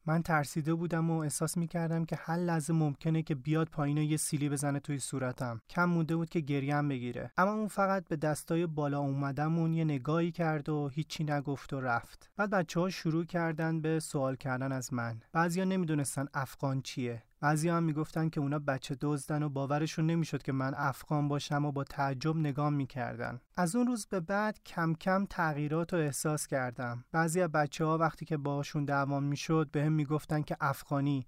من 0.06 0.23
ترسیده 0.23 0.75
بودم 0.75 1.11
و 1.11 1.18
احساس 1.18 1.56
می 1.56 1.66
کردم 1.66 2.04
که 2.04 2.16
هر 2.16 2.37
لحظه 2.37 2.73
ممکنه 2.73 3.23
که 3.23 3.35
بیاد 3.35 3.68
پایین 3.68 3.99
و 3.99 4.02
یه 4.02 4.16
سیلی 4.16 4.49
بزنه 4.49 4.80
توی 4.80 4.99
صورتم. 4.99 5.61
کم 5.71 5.85
مونده 5.85 6.16
بود 6.16 6.28
که 6.28 6.40
گریم 6.40 6.88
بگیره. 6.88 7.32
اما 7.38 7.52
اون 7.52 7.68
فقط 7.68 8.09
به 8.09 8.16
دستای 8.16 8.66
بالا 8.66 8.99
اومدمون 8.99 9.73
یه 9.73 9.85
نگاهی 9.85 10.32
کرد 10.32 10.68
و 10.68 10.88
هیچی 10.88 11.25
نگفت 11.25 11.73
و 11.73 11.80
رفت. 11.80 12.30
بعد 12.37 12.50
بچه 12.50 12.80
ها 12.80 12.90
شروع 12.90 13.25
کردن 13.25 13.80
به 13.80 14.00
سوال 14.00 14.37
کردن 14.37 14.73
از 14.73 14.92
من. 14.92 15.21
بعضیا 15.32 15.64
نمی‌دونستن 15.64 16.26
افغان 16.35 16.82
چیه. 16.82 17.23
بعضی 17.43 17.69
هم 17.69 17.83
می‌گفتن 17.83 18.29
که 18.29 18.41
اونا 18.41 18.59
بچه 18.59 18.97
دزدن 19.01 19.43
و 19.43 19.49
باورشون 19.49 20.07
نمی‌شد 20.07 20.43
که 20.43 20.53
من 20.53 20.75
افغان 20.77 21.29
باشم 21.29 21.65
و 21.65 21.73
با 21.73 21.85
تعجب 21.85 22.37
نگاه 22.37 22.71
می‌کردن. 22.71 23.41
از 23.57 23.77
اون 23.77 23.87
روز 23.87 24.07
به 24.07 24.21
بعد 24.21 24.63
کم 24.67 24.95
کم 24.95 25.27
تغییرات 25.31 25.95
رو 25.95 26.01
احساس 26.01 26.47
کردم. 26.47 27.05
بعضی 27.13 27.41
از 27.41 27.53
بچه 27.53 27.85
ها 27.85 27.99
وقتی 27.99 28.25
که 28.25 28.37
باشون 28.37 28.85
دعوام 28.85 29.25
می‌شد 29.25 29.69
به 29.73 29.85
هم 29.85 29.93
می‌گفتن 29.93 30.43
که 30.43 30.57
افغانی 30.61 31.27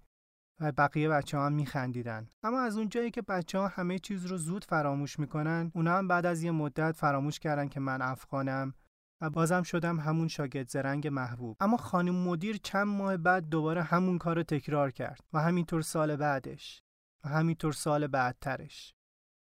و 0.60 0.72
بقیه 0.72 1.08
بچه 1.08 1.38
ها 1.38 1.46
هم 1.46 1.52
میخندیدن. 1.52 2.28
اما 2.42 2.60
از 2.60 2.76
اونجایی 2.76 3.10
که 3.10 3.22
بچه 3.22 3.58
ها 3.58 3.68
همه 3.68 3.98
چیز 3.98 4.26
رو 4.26 4.36
زود 4.36 4.64
فراموش 4.64 5.18
می‌کنن 5.18 5.70
اونا 5.74 5.96
هم 5.98 6.08
بعد 6.08 6.26
از 6.26 6.42
یه 6.42 6.50
مدت 6.50 6.96
فراموش 6.96 7.38
کردن 7.38 7.68
که 7.68 7.80
من 7.80 8.02
افغانم. 8.02 8.74
و 9.20 9.30
بازم 9.30 9.62
شدم 9.62 10.00
همون 10.00 10.28
شاگرد 10.28 10.68
زرنگ 10.68 11.08
محبوب. 11.08 11.56
اما 11.60 11.76
خانم 11.76 12.14
مدیر 12.14 12.56
چند 12.56 12.86
ماه 12.86 13.16
بعد 13.16 13.48
دوباره 13.48 13.82
همون 13.82 14.18
کار 14.18 14.42
تکرار 14.42 14.90
کرد 14.90 15.20
و 15.32 15.40
همینطور 15.40 15.82
سال 15.82 16.16
بعدش. 16.16 16.82
و 17.24 17.28
همینطور 17.28 17.72
سال 17.72 18.06
بعدترش. 18.06 18.94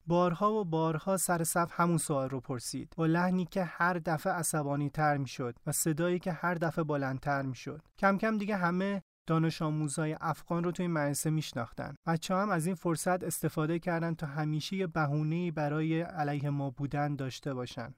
بارها 0.06 0.52
و 0.52 0.64
بارها 0.64 1.16
سر 1.16 1.44
صف 1.44 1.80
همون 1.80 1.98
سوال 1.98 2.28
رو 2.28 2.40
پرسید. 2.40 2.92
با 2.96 3.06
لحنی 3.06 3.44
که 3.44 3.64
هر 3.64 3.98
دفعه 3.98 4.32
عصبانی 4.32 4.90
تر 4.90 5.16
می 5.16 5.28
شد 5.28 5.58
و 5.66 5.72
صدایی 5.72 6.18
که 6.18 6.32
هر 6.32 6.54
دفعه 6.54 6.84
بلندتر 6.84 7.42
می 7.42 7.54
شد 7.54 7.82
کم 7.98 8.18
کم 8.18 8.38
دیگه 8.38 8.56
همه 8.56 9.02
دانش 9.26 9.62
آموزای 9.62 10.16
افغان 10.20 10.64
رو 10.64 10.72
توی 10.72 10.86
مدرسه 10.86 11.30
میشناختن. 11.30 11.94
بچه 12.06 12.34
هم 12.34 12.50
از 12.50 12.66
این 12.66 12.74
فرصت 12.74 13.24
استفاده 13.24 13.78
کردن 13.78 14.14
تا 14.14 14.26
همیشه 14.26 14.76
یه 14.76 14.86
بهونه‌ای 14.86 15.50
برای 15.50 16.00
علیه 16.00 16.50
ما 16.50 16.70
بودن 16.70 17.16
داشته 17.16 17.54
باشن. 17.54 17.94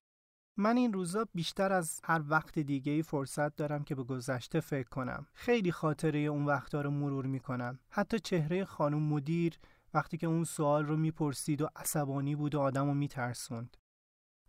من 0.61 0.77
این 0.77 0.93
روزا 0.93 1.27
بیشتر 1.35 1.73
از 1.73 2.01
هر 2.05 2.23
وقت 2.29 2.59
دیگه 2.59 2.93
ای 2.93 3.03
فرصت 3.03 3.57
دارم 3.57 3.85
که 3.85 3.95
به 3.95 4.03
گذشته 4.03 4.61
فکر 4.61 4.89
کنم. 4.89 5.27
خیلی 5.33 5.73
خاطره 5.73 6.19
اون 6.19 6.45
وقتا 6.45 6.81
رو 6.81 6.91
مرور 6.91 7.27
می‌کنم. 7.27 7.79
حتی 7.91 8.19
چهره 8.19 8.65
خانم 8.65 9.03
مدیر 9.03 9.59
وقتی 9.95 10.17
که 10.17 10.27
اون 10.27 10.45
سوال 10.45 10.87
رو 10.87 10.97
می‌پرسید 10.97 11.63
و 11.63 11.69
عصبانی 11.77 12.37
بود 12.37 12.55
و 12.55 12.61
آدم 12.61 12.87
رو 12.87 12.95
میترسوند. 12.95 13.77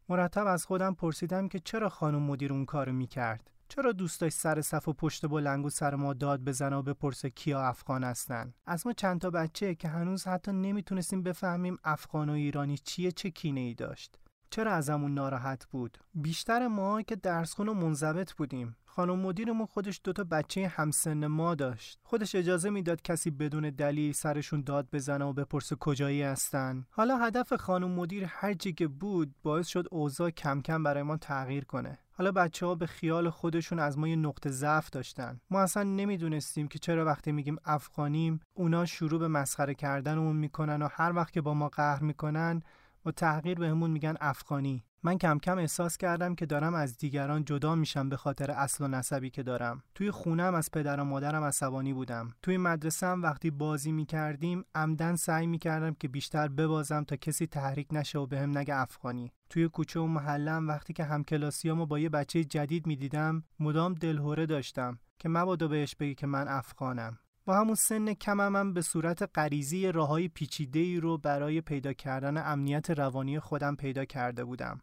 مرتب 0.09 0.47
از 0.47 0.65
خودم 0.65 0.93
پرسیدم 0.93 1.47
که 1.47 1.59
چرا 1.59 1.89
خانم 1.89 2.23
مدیر 2.23 2.53
اون 2.53 2.65
کارو 2.65 2.91
می‌کرد؟ 2.91 3.51
چرا 3.69 3.91
دوست 3.91 4.21
داشت 4.21 4.37
سر 4.37 4.61
صف 4.61 4.87
و 4.87 4.93
پشت 4.93 5.25
بلنگ 5.25 5.65
و 5.65 5.69
سر 5.69 5.95
ما 5.95 6.13
داد 6.13 6.41
بزنه 6.43 6.75
و 6.75 6.81
بپرسه 6.81 7.29
کیا 7.29 7.61
افغان 7.61 8.03
هستن 8.03 8.53
از 8.65 8.87
ما 8.87 8.93
چند 8.93 9.21
تا 9.21 9.29
بچه 9.29 9.75
که 9.75 9.87
هنوز 9.87 10.27
حتی 10.27 10.51
نمی‌تونستیم 10.51 11.23
بفهمیم 11.23 11.77
افغان 11.83 12.29
و 12.29 12.33
ایرانی 12.33 12.77
چیه 12.77 13.11
چه 13.11 13.29
کینه 13.29 13.59
ای 13.59 13.73
داشت 13.73 14.17
چرا 14.51 14.73
ازمون 14.73 15.13
ناراحت 15.13 15.65
بود؟ 15.65 15.97
بیشتر 16.13 16.67
ما 16.67 17.01
که 17.01 17.15
درسخون 17.15 17.69
و 17.69 17.73
منضبط 17.73 18.33
بودیم. 18.33 18.75
خانم 18.85 19.19
مدیرمون 19.19 19.65
خودش 19.65 20.01
دوتا 20.03 20.23
بچه 20.23 20.67
همسن 20.67 21.27
ما 21.27 21.55
داشت. 21.55 21.99
خودش 22.03 22.35
اجازه 22.35 22.69
می‌داد 22.69 23.01
کسی 23.01 23.31
بدون 23.31 23.69
دلیل 23.69 24.11
سرشون 24.11 24.61
داد 24.61 24.87
بزنه 24.93 25.25
و 25.25 25.33
بپرسه 25.33 25.75
کجایی 25.75 26.23
هستن. 26.23 26.85
حالا 26.89 27.17
هدف 27.17 27.53
خانم 27.53 27.91
مدیر 27.91 28.25
هر 28.27 28.53
که 28.53 28.87
بود 28.87 29.35
باعث 29.43 29.67
شد 29.67 29.87
اوضاع 29.91 30.29
کم 30.29 30.61
کم 30.61 30.83
برای 30.83 31.03
ما 31.03 31.17
تغییر 31.17 31.65
کنه. 31.65 31.97
حالا 32.13 32.31
بچه 32.31 32.65
ها 32.65 32.75
به 32.75 32.85
خیال 32.85 33.29
خودشون 33.29 33.79
از 33.79 33.97
ما 33.97 34.07
یه 34.07 34.15
نقطه 34.15 34.49
ضعف 34.49 34.89
داشتن. 34.89 35.41
ما 35.49 35.61
اصلا 35.61 35.83
نمی‌دونستیم 35.83 36.67
که 36.67 36.79
چرا 36.79 37.05
وقتی 37.05 37.31
میگیم 37.31 37.57
افغانیم 37.65 38.39
اونا 38.53 38.85
شروع 38.85 39.19
به 39.19 39.27
مسخره 39.27 39.73
کردنمون 39.73 40.35
می‌کنن 40.35 40.81
و 40.81 40.87
هر 40.91 41.13
وقت 41.15 41.33
که 41.33 41.41
با 41.41 41.53
ما 41.53 41.69
قهر 41.69 42.03
می‌کنن 42.03 42.61
و 43.05 43.11
تغییر 43.11 43.59
بهمون 43.59 43.91
میگن 43.91 44.15
افغانی. 44.21 44.83
من 45.03 45.17
کم 45.17 45.39
کم 45.39 45.57
احساس 45.57 45.97
کردم 45.97 46.35
که 46.35 46.45
دارم 46.45 46.73
از 46.73 46.97
دیگران 46.97 47.45
جدا 47.45 47.75
میشم 47.75 48.09
به 48.09 48.17
خاطر 48.17 48.51
اصل 48.51 48.83
و 48.83 48.87
نسبی 48.87 49.29
که 49.29 49.43
دارم. 49.43 49.83
توی 49.95 50.11
خونم 50.11 50.55
از 50.55 50.71
پدر 50.71 50.99
و 50.99 51.03
مادرم 51.03 51.43
عصبانی 51.43 51.93
بودم. 51.93 52.29
توی 52.41 52.57
مدرسه 52.57 53.07
هم 53.07 53.23
وقتی 53.23 53.51
بازی 53.51 53.91
می‌کردیم 53.91 54.65
عمدن 54.75 55.15
سعی 55.15 55.47
می‌کردم 55.47 55.93
که 55.93 56.07
بیشتر 56.07 56.47
ببازم 56.47 57.03
تا 57.03 57.15
کسی 57.15 57.47
تحریک 57.47 57.87
نشه 57.91 58.19
و 58.19 58.25
بهم 58.25 58.57
نگه 58.57 58.75
افغانی. 58.75 59.31
توی 59.49 59.67
کوچه 59.67 59.99
و 59.99 60.05
محلم 60.05 60.67
وقتی 60.67 60.93
که 60.93 61.03
همکلاسیامو 61.03 61.85
با 61.85 61.99
یه 61.99 62.09
بچه 62.09 62.43
جدید 62.43 62.87
می‌دیدم 62.87 63.43
مدام 63.59 63.93
دلهوره 63.93 64.45
داشتم 64.45 64.99
که 65.19 65.29
مبادا 65.29 65.67
بهش 65.67 65.95
بگی 65.95 66.15
که 66.15 66.27
من 66.27 66.47
افغانم. 66.47 67.19
با 67.45 67.55
همون 67.55 67.75
سن 67.75 68.13
کمم 68.13 68.55
هم 68.55 68.73
به 68.73 68.81
صورت 68.81 69.29
غریزی 69.35 69.91
راههای 69.91 70.27
پیچیده 70.27 70.79
ای 70.79 70.99
رو 70.99 71.17
برای 71.17 71.61
پیدا 71.61 71.93
کردن 71.93 72.37
امنیت 72.37 72.89
روانی 72.89 73.39
خودم 73.39 73.75
پیدا 73.75 74.05
کرده 74.05 74.43
بودم. 74.43 74.81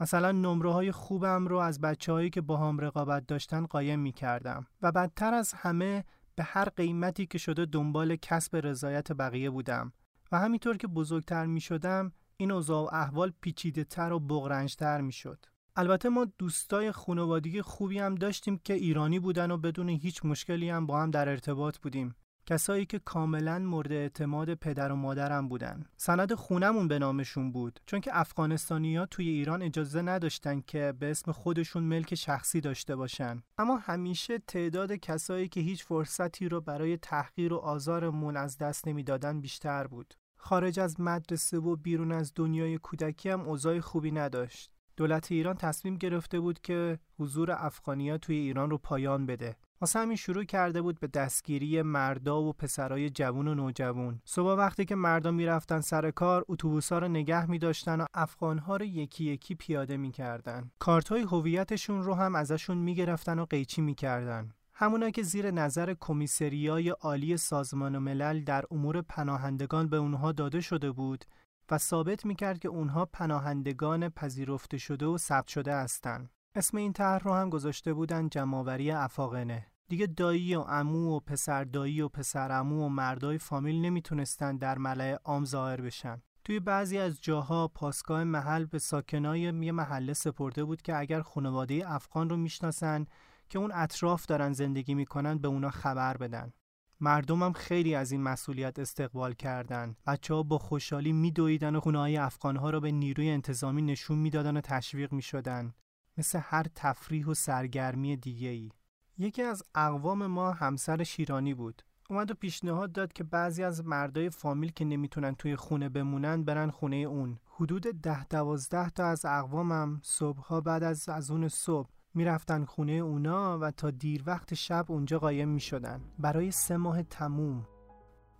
مثلا 0.00 0.32
نمره 0.32 0.72
های 0.72 0.92
خوبم 0.92 1.46
رو 1.46 1.56
از 1.58 1.80
بچههایی 1.80 2.30
که 2.30 2.40
با 2.40 2.56
هم 2.56 2.78
رقابت 2.78 3.26
داشتن 3.26 3.66
قایم 3.66 4.00
می 4.00 4.12
کردم 4.12 4.66
و 4.82 4.92
بدتر 4.92 5.34
از 5.34 5.52
همه 5.52 6.04
به 6.36 6.42
هر 6.42 6.68
قیمتی 6.68 7.26
که 7.26 7.38
شده 7.38 7.64
دنبال 7.64 8.16
کسب 8.16 8.56
رضایت 8.56 9.12
بقیه 9.12 9.50
بودم 9.50 9.92
و 10.32 10.38
همینطور 10.38 10.76
که 10.76 10.86
بزرگتر 10.86 11.46
می 11.46 11.60
شدم 11.60 12.12
این 12.36 12.50
اوضاع 12.50 12.84
و 12.84 12.94
احوال 12.94 13.32
پیچیده 13.40 13.84
تر 13.84 14.12
و 14.12 14.20
بغرنجتر 14.20 15.00
می 15.00 15.12
شد. 15.12 15.46
البته 15.76 16.08
ما 16.08 16.26
دوستای 16.38 16.92
خانوادگی 16.92 17.62
خوبی 17.62 17.98
هم 17.98 18.14
داشتیم 18.14 18.60
که 18.64 18.74
ایرانی 18.74 19.18
بودن 19.18 19.50
و 19.50 19.56
بدون 19.56 19.88
هیچ 19.88 20.24
مشکلی 20.24 20.70
هم 20.70 20.86
با 20.86 21.02
هم 21.02 21.10
در 21.10 21.28
ارتباط 21.28 21.78
بودیم. 21.78 22.14
کسایی 22.46 22.86
که 22.86 22.98
کاملا 22.98 23.58
مورد 23.58 23.92
اعتماد 23.92 24.54
پدر 24.54 24.92
و 24.92 24.96
مادرم 24.96 25.48
بودن. 25.48 25.84
سند 25.96 26.34
خونمون 26.34 26.88
به 26.88 26.98
نامشون 26.98 27.52
بود 27.52 27.80
چون 27.86 28.00
که 28.00 28.10
افغانستانی 28.18 28.96
ها 28.96 29.06
توی 29.06 29.28
ایران 29.28 29.62
اجازه 29.62 30.02
نداشتن 30.02 30.60
که 30.60 30.94
به 30.98 31.10
اسم 31.10 31.32
خودشون 31.32 31.82
ملک 31.82 32.14
شخصی 32.14 32.60
داشته 32.60 32.96
باشن. 32.96 33.42
اما 33.58 33.76
همیشه 33.76 34.38
تعداد 34.38 34.92
کسایی 34.92 35.48
که 35.48 35.60
هیچ 35.60 35.84
فرصتی 35.84 36.48
رو 36.48 36.60
برای 36.60 36.96
تحقیر 36.96 37.52
و 37.52 37.56
آزارمون 37.56 38.36
از 38.36 38.58
دست 38.58 38.88
نمی‌دادن 38.88 39.40
بیشتر 39.40 39.86
بود. 39.86 40.14
خارج 40.36 40.80
از 40.80 41.00
مدرسه 41.00 41.58
و 41.58 41.76
بیرون 41.76 42.12
از 42.12 42.32
دنیای 42.34 42.78
کودکی 42.78 43.28
هم 43.28 43.40
اوضاع 43.40 43.80
خوبی 43.80 44.10
نداشت. 44.10 44.73
دولت 44.96 45.32
ایران 45.32 45.56
تصمیم 45.56 45.94
گرفته 45.94 46.40
بود 46.40 46.60
که 46.60 46.98
حضور 47.18 47.50
افغانیا 47.58 48.18
توی 48.18 48.36
ایران 48.36 48.70
رو 48.70 48.78
پایان 48.78 49.26
بده. 49.26 49.56
واسه 49.80 49.98
همین 49.98 50.16
شروع 50.16 50.44
کرده 50.44 50.82
بود 50.82 51.00
به 51.00 51.06
دستگیری 51.06 51.82
مردا 51.82 52.42
و 52.42 52.52
پسرای 52.52 53.10
جوون 53.10 53.48
و 53.48 53.54
نوجوون. 53.54 54.20
صبح 54.24 54.58
وقتی 54.58 54.84
که 54.84 54.94
مردا 54.94 55.30
می‌رفتن 55.30 55.80
سر 55.80 56.10
کار 56.10 56.44
اتوبوسا 56.48 56.98
رو 56.98 57.08
نگه 57.08 57.50
میداشتن 57.50 58.00
و 58.00 58.06
افغانها 58.14 58.76
رو 58.76 58.84
یکی 58.84 59.24
یکی 59.24 59.54
پیاده 59.54 59.96
می‌کردن. 59.96 60.70
کارتای 60.78 61.20
هویتشون 61.22 62.02
رو 62.02 62.14
هم 62.14 62.34
ازشون 62.34 62.78
می‌گرفتن 62.78 63.38
و 63.38 63.44
قیچی 63.44 63.80
می‌کردن. 63.82 64.52
همونا 64.76 65.10
که 65.10 65.22
زیر 65.22 65.50
نظر 65.50 65.94
کمیسریای 66.00 66.88
عالی 66.88 67.36
سازمان 67.36 67.98
ملل 67.98 68.44
در 68.44 68.64
امور 68.70 69.02
پناهندگان 69.02 69.88
به 69.88 69.96
اونها 69.96 70.32
داده 70.32 70.60
شده 70.60 70.90
بود 70.90 71.24
و 71.70 71.78
ثابت 71.78 72.26
می‌کرد 72.26 72.58
که 72.58 72.68
اونها 72.68 73.04
پناهندگان 73.04 74.08
پذیرفته 74.08 74.78
شده 74.78 75.06
و 75.06 75.18
ثبت 75.18 75.48
شده 75.48 75.74
هستند. 75.74 76.30
اسم 76.54 76.76
این 76.76 76.92
طرح 76.92 77.22
رو 77.22 77.34
هم 77.34 77.50
گذاشته 77.50 77.94
بودن 77.94 78.28
جمعآوری 78.28 78.90
افاقنه. 78.90 79.66
دیگه 79.88 80.06
دایی 80.06 80.54
و 80.54 80.60
عمو 80.60 81.16
و 81.16 81.20
پسر 81.20 81.64
دایی 81.64 82.00
و 82.00 82.08
پسر 82.08 82.50
عمو 82.50 82.84
و 82.84 82.88
مردای 82.88 83.38
فامیل 83.38 83.80
نمی‌تونستن 83.80 84.56
در 84.56 84.78
ملع 84.78 85.18
عام 85.24 85.44
ظاهر 85.44 85.80
بشن. 85.80 86.22
توی 86.44 86.60
بعضی 86.60 86.98
از 86.98 87.20
جاها 87.20 87.68
پاسگاه 87.68 88.24
محل 88.24 88.64
به 88.64 88.78
ساکنای 88.78 89.40
یه 89.40 89.72
محله 89.72 90.12
سپرده 90.12 90.64
بود 90.64 90.82
که 90.82 90.98
اگر 90.98 91.20
خانواده 91.20 91.92
افغان 91.92 92.30
رو 92.30 92.36
می‌شناسن 92.36 93.06
که 93.48 93.58
اون 93.58 93.72
اطراف 93.74 94.26
دارن 94.26 94.52
زندگی 94.52 94.94
می‌کنن 94.94 95.38
به 95.38 95.48
اونا 95.48 95.70
خبر 95.70 96.16
بدن. 96.16 96.52
مردمم 97.00 97.52
خیلی 97.52 97.94
از 97.94 98.12
این 98.12 98.22
مسئولیت 98.22 98.78
استقبال 98.78 99.34
کردند. 99.34 99.96
بچه 100.06 100.34
ها 100.34 100.42
با 100.42 100.58
خوشحالی 100.58 101.12
میدویدن 101.12 101.76
و 101.76 101.80
خونه 101.80 101.98
های 101.98 102.16
افغان 102.16 102.56
ها 102.56 102.70
را 102.70 102.80
به 102.80 102.92
نیروی 102.92 103.30
انتظامی 103.30 103.82
نشون 103.82 104.18
می‌دادن 104.18 104.56
و 104.56 104.60
تشویق 104.60 105.12
می‌شدن. 105.12 105.74
مثل 106.18 106.40
هر 106.42 106.66
تفریح 106.74 107.26
و 107.26 107.34
سرگرمی 107.34 108.16
دیگه 108.16 108.48
ای. 108.48 108.70
یکی 109.18 109.42
از 109.42 109.62
اقوام 109.74 110.26
ما 110.26 110.52
همسر 110.52 111.02
شیرانی 111.02 111.54
بود. 111.54 111.82
اومد 112.10 112.30
و 112.30 112.34
پیشنهاد 112.34 112.92
داد 112.92 113.12
که 113.12 113.24
بعضی 113.24 113.62
از 113.62 113.84
مردای 113.84 114.30
فامیل 114.30 114.72
که 114.72 114.84
نمی‌تونن 114.84 115.34
توی 115.34 115.56
خونه 115.56 115.88
بمونن 115.88 116.44
برن 116.44 116.70
خونه 116.70 116.96
اون. 116.96 117.38
حدود 117.46 117.82
ده 117.82 118.24
دوازده 118.24 118.90
تا 118.90 119.04
از 119.06 119.24
اقوامم 119.24 120.00
صبحها 120.02 120.60
بعد 120.60 120.82
از 120.82 121.08
از 121.08 121.30
اون 121.30 121.48
صبح 121.48 121.88
می‌رفتن 122.14 122.64
خونه 122.64 122.92
اونا 122.92 123.58
و 123.58 123.70
تا 123.70 123.90
دیر 123.90 124.22
وقت 124.26 124.54
شب 124.54 124.84
اونجا 124.88 125.18
قایم 125.18 125.48
می‌شدن. 125.48 126.00
برای 126.18 126.50
سه 126.50 126.76
ماه 126.76 127.02
تموم. 127.02 127.66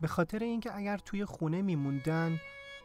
به 0.01 0.07
خاطر 0.09 0.39
اینکه 0.39 0.77
اگر 0.77 0.99
توی 0.99 1.25
خونه 1.25 1.63
میموندن 1.63 2.41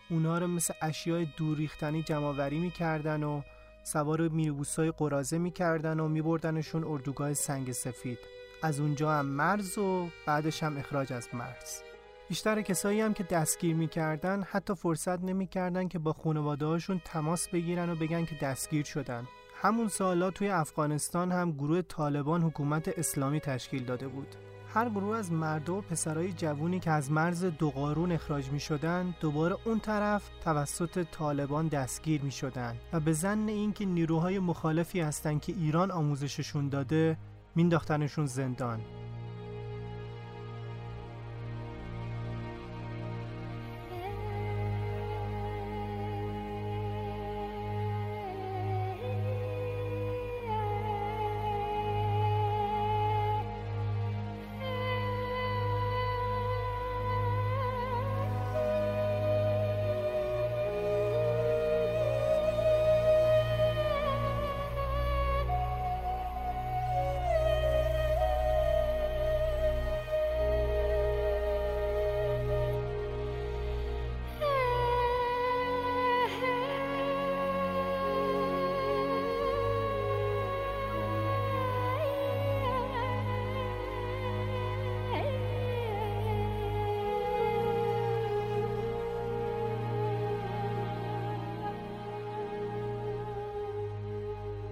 اونا 0.09 0.37
رو 0.37 0.47
مثل 0.47 0.73
اشیاء 0.81 1.25
دوریختنی 1.37 2.03
جمعوری 2.03 2.59
می‌کردن 2.59 3.23
و 3.23 3.41
سوار 3.83 4.27
میروبوسای 4.27 4.91
قرازه 4.91 5.37
می‌کردن 5.37 5.99
و 5.99 6.07
میبردنشون 6.07 6.83
اردوگاه 6.83 7.33
سنگ 7.33 7.71
سفید. 7.71 8.19
از 8.63 8.79
اونجا 8.79 9.11
هم 9.11 9.25
مرز 9.25 9.77
و 9.77 10.07
بعدش 10.27 10.63
هم 10.63 10.77
اخراج 10.77 11.13
از 11.13 11.27
مرز. 11.33 11.81
بیشتر 12.29 12.61
کسایی 12.61 13.01
هم 13.01 13.13
که 13.13 13.23
دستگیر 13.23 13.75
می‌کردن 13.75 14.43
حتی 14.43 14.75
فرصت 14.75 15.23
نمی‌کردن 15.23 15.87
که 15.87 15.99
با 15.99 16.13
خانواده 16.13 16.77
تماس 17.05 17.49
بگیرن 17.49 17.89
و 17.89 17.95
بگن 17.95 18.25
که 18.25 18.35
دستگیر 18.35 18.85
شدن. 18.85 19.27
همون 19.61 19.87
سالا 19.87 20.31
توی 20.31 20.49
افغانستان 20.49 21.31
هم 21.31 21.51
گروه 21.51 21.81
طالبان 21.81 22.41
حکومت 22.41 22.99
اسلامی 22.99 23.39
تشکیل 23.39 23.85
داده 23.85 24.07
بود. 24.07 24.35
هر 24.73 24.89
گروه 24.89 25.17
از 25.17 25.31
مرد 25.31 25.69
و 25.69 25.81
پسرای 25.81 26.33
جوونی 26.33 26.79
که 26.79 26.91
از 26.91 27.11
مرز 27.11 27.45
دو 27.45 27.69
قارون 27.69 28.11
اخراج 28.11 28.49
می 28.49 28.59
شدن 28.59 29.15
دوباره 29.21 29.57
اون 29.65 29.79
طرف 29.79 30.29
توسط 30.43 31.05
طالبان 31.11 31.67
دستگیر 31.67 32.21
می 32.21 32.31
شدن 32.31 32.75
و 32.93 32.99
به 32.99 33.13
زن 33.13 33.47
اینکه 33.47 33.85
نیروهای 33.85 34.39
مخالفی 34.39 34.99
هستند 34.99 35.41
که 35.41 35.53
ایران 35.53 35.91
آموزششون 35.91 36.69
داده 36.69 37.17
مینداختنشون 37.55 38.25
زندان. 38.25 38.79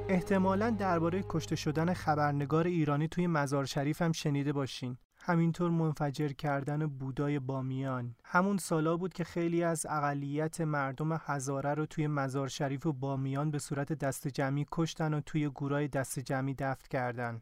احتمالا 0.10 0.70
درباره 0.70 1.24
کشته 1.30 1.56
شدن 1.56 1.94
خبرنگار 1.94 2.68
ایرانی 2.68 3.08
توی 3.08 3.28
مزار 3.28 3.66
شریف 3.66 4.02
هم 4.02 4.12
شنیده 4.12 4.54
باشین. 4.54 4.98
همینطور 5.18 5.72
منفجر 5.72 6.28
کردن 6.28 6.86
بودای 6.86 7.40
بامیان. 7.40 8.16
همون 8.26 8.58
سالا 8.58 8.98
بود 8.98 9.14
که 9.14 9.24
خیلی 9.24 9.64
از 9.64 9.86
اقلیت 9.90 10.62
مردم 10.62 11.22
هزاره 11.26 11.74
رو 11.74 11.86
توی 11.86 12.08
مزار 12.08 12.48
شریف 12.48 12.86
و 12.86 12.94
بامیان 12.94 13.52
به 13.52 13.60
صورت 13.60 13.94
دست 13.94 14.28
جمعی 14.28 14.66
کشتن 14.72 15.14
و 15.14 15.22
توی 15.22 15.50
گورای 15.50 15.88
دست 15.88 16.20
جمعی 16.20 16.54
دفت 16.54 16.88
کردن. 16.88 17.42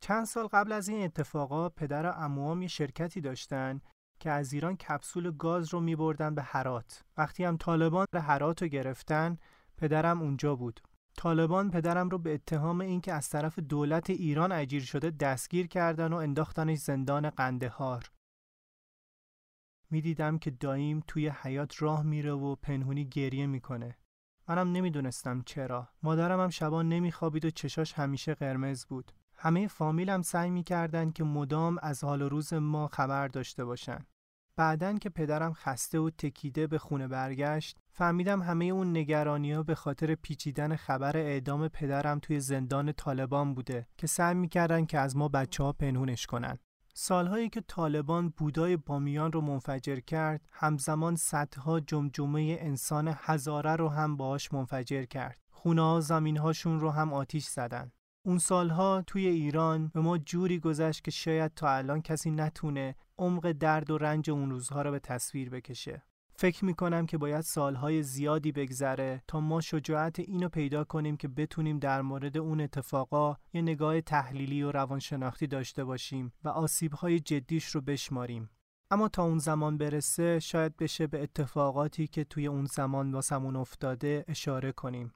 چند 0.00 0.24
سال 0.24 0.46
قبل 0.46 0.72
از 0.72 0.88
این 0.88 1.04
اتفاقا 1.04 1.68
پدر 1.68 2.06
و 2.06 2.10
عموام 2.10 2.62
یه 2.62 2.68
شرکتی 2.68 3.20
داشتن 3.20 3.80
که 4.20 4.30
از 4.30 4.52
ایران 4.52 4.76
کپسول 4.76 5.36
گاز 5.36 5.74
رو 5.74 5.80
می 5.80 5.96
بردن 5.96 6.34
به 6.34 6.42
هرات. 6.42 7.04
وقتی 7.16 7.44
هم 7.44 7.56
طالبان 7.56 8.06
به 8.10 8.20
هرات 8.20 8.62
رو 8.62 8.68
گرفتن 8.68 9.38
پدرم 9.76 10.22
اونجا 10.22 10.56
بود. 10.56 10.80
طالبان 11.16 11.70
پدرم 11.70 12.08
رو 12.08 12.18
به 12.18 12.34
اتهام 12.34 12.80
اینکه 12.80 13.12
از 13.12 13.28
طرف 13.28 13.58
دولت 13.58 14.10
ایران 14.10 14.52
اجیر 14.52 14.82
شده 14.82 15.10
دستگیر 15.10 15.66
کردن 15.66 16.12
و 16.12 16.16
انداختنش 16.16 16.78
زندان 16.78 17.30
قندهار. 17.30 18.10
می‌دیدم 19.90 20.38
که 20.38 20.50
داییم 20.50 21.02
توی 21.06 21.28
حیات 21.28 21.82
راه 21.82 22.02
میره 22.02 22.32
و 22.32 22.54
پنهونی 22.54 23.04
گریه 23.04 23.46
می‌کنه. 23.46 23.96
منم 24.48 24.72
نمی‌دونستم 24.72 25.42
چرا. 25.46 25.88
مادرم 26.02 26.40
هم 26.40 26.50
شبان 26.50 26.88
نمیخوابید 26.88 27.44
و 27.44 27.50
چشاش 27.50 27.92
همیشه 27.92 28.34
قرمز 28.34 28.86
بود. 28.86 29.12
همه 29.36 29.68
فامیلم 29.68 30.22
سعی 30.22 30.50
می‌کردن 30.50 31.10
که 31.10 31.24
مدام 31.24 31.78
از 31.82 32.04
حال 32.04 32.22
و 32.22 32.28
روز 32.28 32.52
ما 32.52 32.88
خبر 32.88 33.28
داشته 33.28 33.64
باشن. 33.64 34.06
بعدن 34.56 34.98
که 34.98 35.08
پدرم 35.08 35.52
خسته 35.52 35.98
و 35.98 36.10
تکیده 36.10 36.66
به 36.66 36.78
خونه 36.78 37.08
برگشت 37.08 37.76
فهمیدم 37.92 38.42
همه 38.42 38.64
اون 38.64 38.96
نگرانی 38.96 39.52
ها 39.52 39.62
به 39.62 39.74
خاطر 39.74 40.14
پیچیدن 40.14 40.76
خبر 40.76 41.16
اعدام 41.16 41.68
پدرم 41.68 42.18
توی 42.18 42.40
زندان 42.40 42.92
طالبان 42.92 43.54
بوده 43.54 43.86
که 43.96 44.06
سعی 44.06 44.34
می‌کردن 44.34 44.84
که 44.84 44.98
از 44.98 45.16
ما 45.16 45.28
بچه 45.28 45.64
ها 45.64 45.72
پنهونش 45.72 46.26
کنن. 46.26 46.58
سالهایی 46.94 47.48
که 47.48 47.60
طالبان 47.60 48.28
بودای 48.36 48.76
بامیان 48.76 49.32
رو 49.32 49.40
منفجر 49.40 50.00
کرد 50.00 50.40
همزمان 50.52 51.16
صدها 51.16 51.80
جمجمه 51.80 52.56
انسان 52.60 53.14
هزاره 53.16 53.76
رو 53.76 53.88
هم 53.88 54.16
باهاش 54.16 54.52
منفجر 54.52 55.04
کرد. 55.04 55.40
خونه 55.50 55.82
ها 55.82 56.00
زمین 56.00 56.36
هاشون 56.36 56.80
رو 56.80 56.90
هم 56.90 57.12
آتیش 57.12 57.46
زدن. 57.46 57.92
اون 58.26 58.38
سالها 58.38 59.02
توی 59.06 59.26
ایران 59.26 59.90
به 59.94 60.00
ما 60.00 60.18
جوری 60.18 60.58
گذشت 60.58 61.04
که 61.04 61.10
شاید 61.10 61.54
تا 61.54 61.70
الان 61.70 62.02
کسی 62.02 62.30
نتونه 62.30 62.94
عمق 63.18 63.52
درد 63.52 63.90
و 63.90 63.98
رنج 63.98 64.30
اون 64.30 64.50
روزها 64.50 64.82
رو 64.82 64.90
به 64.90 64.98
تصویر 64.98 65.50
بکشه. 65.50 66.02
فکر 66.38 66.64
می‌کنم 66.64 67.06
که 67.06 67.18
باید 67.18 67.40
سالهای 67.40 68.02
زیادی 68.02 68.52
بگذره 68.52 69.22
تا 69.28 69.40
ما 69.40 69.60
شجاعت 69.60 70.20
اینو 70.20 70.48
پیدا 70.48 70.84
کنیم 70.84 71.16
که 71.16 71.28
بتونیم 71.28 71.78
در 71.78 72.02
مورد 72.02 72.38
اون 72.38 72.60
اتفاقا 72.60 73.36
یه 73.52 73.62
نگاه 73.62 74.00
تحلیلی 74.00 74.62
و 74.62 74.72
روانشناختی 74.72 75.46
داشته 75.46 75.84
باشیم 75.84 76.32
و 76.44 76.48
آسیبهای 76.48 77.20
جدیش 77.20 77.66
رو 77.66 77.80
بشماریم. 77.80 78.50
اما 78.90 79.08
تا 79.08 79.24
اون 79.24 79.38
زمان 79.38 79.78
برسه 79.78 80.38
شاید 80.38 80.76
بشه 80.76 81.06
به 81.06 81.22
اتفاقاتی 81.22 82.06
که 82.06 82.24
توی 82.24 82.46
اون 82.46 82.64
زمان 82.64 83.12
واسمون 83.12 83.56
افتاده 83.56 84.24
اشاره 84.28 84.72
کنیم. 84.72 85.12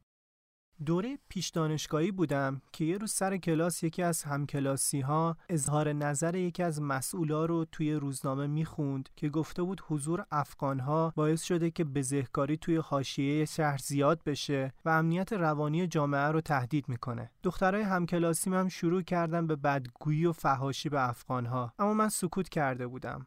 دوره 0.87 1.19
پیش 1.29 1.49
دانشگاهی 1.49 2.11
بودم 2.11 2.62
که 2.73 2.85
یه 2.85 2.99
روز 2.99 3.12
سر 3.12 3.37
کلاس 3.37 3.83
یکی 3.83 4.03
از 4.03 4.23
همکلاسی 4.23 5.01
ها 5.01 5.37
اظهار 5.49 5.93
نظر 5.93 6.35
یکی 6.35 6.62
از 6.62 6.83
مسئولا 6.83 7.45
رو 7.45 7.64
توی 7.64 7.95
روزنامه 7.95 8.47
می‌خوند 8.47 9.09
که 9.16 9.29
گفته 9.29 9.62
بود 9.62 9.83
حضور 9.88 10.25
افغان 10.31 10.81
ها 10.81 11.12
باعث 11.16 11.43
شده 11.43 11.71
که 11.71 11.85
بزهکاری 11.85 12.57
توی 12.57 12.77
حاشیه 12.77 13.45
شهر 13.45 13.79
زیاد 13.79 14.23
بشه 14.27 14.73
و 14.85 14.88
امنیت 14.88 15.33
روانی 15.33 15.87
جامعه 15.87 16.29
رو 16.29 16.40
تهدید 16.40 16.88
می‌کنه. 16.88 17.31
دخترای 17.43 17.83
همکلاسیم 17.83 18.55
هم 18.55 18.69
شروع 18.69 19.03
کردن 19.03 19.47
به 19.47 19.57
بدگویی 19.57 20.27
و 20.27 20.33
فهاشی 20.33 20.88
به 20.88 21.09
افغان 21.09 21.47
ها 21.47 21.73
اما 21.79 21.95
من 21.95 22.09
سکوت 22.09 22.49
کرده 22.49 22.87
بودم. 22.87 23.27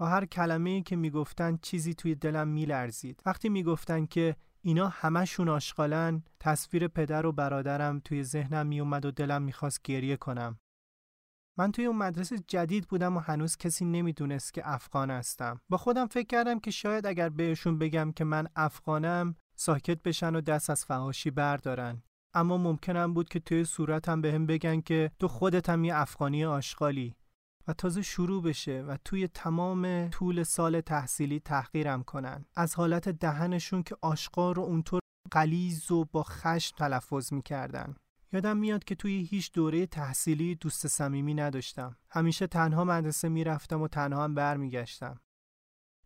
و 0.00 0.04
هر 0.04 0.24
کلمه 0.24 0.70
ای 0.70 0.82
که 0.82 0.96
می‌گفتن 0.96 1.58
چیزی 1.62 1.94
توی 1.94 2.14
دلم 2.14 2.48
میلرزید. 2.48 3.22
وقتی 3.26 3.48
می‌گفتن 3.48 4.06
که 4.06 4.36
اینا 4.62 4.88
همشون 4.88 5.48
آشغالن 5.48 6.22
تصویر 6.40 6.88
پدر 6.88 7.26
و 7.26 7.32
برادرم 7.32 8.00
توی 8.00 8.24
ذهنم 8.24 8.66
میومد 8.66 9.04
و 9.04 9.10
دلم 9.10 9.42
می‌خواست 9.42 9.82
گریه 9.82 10.16
کنم. 10.16 10.58
من 11.58 11.72
توی 11.72 11.84
اون 11.84 11.96
مدرسه 11.96 12.38
جدید 12.38 12.88
بودم 12.88 13.16
و 13.16 13.20
هنوز 13.20 13.56
کسی 13.56 13.84
نمی‌دونست 13.84 14.54
که 14.54 14.62
افغان 14.64 15.10
هستم. 15.10 15.60
با 15.68 15.76
خودم 15.76 16.06
فکر 16.06 16.26
کردم 16.26 16.60
که 16.60 16.70
شاید 16.70 17.06
اگر 17.06 17.28
بهشون 17.28 17.78
بگم 17.78 18.12
که 18.12 18.24
من 18.24 18.46
افغانم 18.56 19.34
ساکت 19.56 20.02
بشن 20.02 20.36
و 20.36 20.40
دست 20.40 20.70
از 20.70 20.84
فهاشی 20.84 21.30
بردارن. 21.30 22.02
اما 22.34 22.56
ممکنم 22.56 23.14
بود 23.14 23.28
که 23.28 23.40
توی 23.40 23.64
صورتم 23.64 24.20
به 24.20 24.32
هم 24.32 24.46
بگن 24.46 24.80
که 24.80 25.10
تو 25.18 25.28
خودتم 25.28 25.84
یه 25.84 25.96
افغانی 25.96 26.44
آشغالی. 26.44 27.16
تازه 27.72 28.02
شروع 28.02 28.42
بشه 28.42 28.82
و 28.82 28.96
توی 29.04 29.28
تمام 29.28 30.08
طول 30.08 30.42
سال 30.42 30.80
تحصیلی 30.80 31.40
تحقیرم 31.40 32.02
کنن. 32.02 32.44
از 32.56 32.74
حالت 32.74 33.08
دهنشون 33.08 33.82
که 33.82 33.96
آشقار 34.00 34.56
رو 34.56 34.62
اونطور 34.62 35.00
قلیز 35.30 35.90
و 35.90 36.04
با 36.04 36.22
خشم 36.22 36.76
تلفظ 36.76 37.32
می‌کردن. 37.32 37.94
یادم 38.32 38.56
میاد 38.56 38.84
که 38.84 38.94
توی 38.94 39.22
هیچ 39.22 39.52
دوره 39.52 39.86
تحصیلی 39.86 40.54
دوست 40.54 40.86
صمیمی 40.86 41.34
نداشتم. 41.34 41.96
همیشه 42.10 42.46
تنها 42.46 42.84
مدرسه 42.84 43.28
می‌رفتم 43.28 43.82
و 43.82 43.88
تنها 43.88 44.24
هم 44.24 44.34
برمیگشتم. 44.34 45.20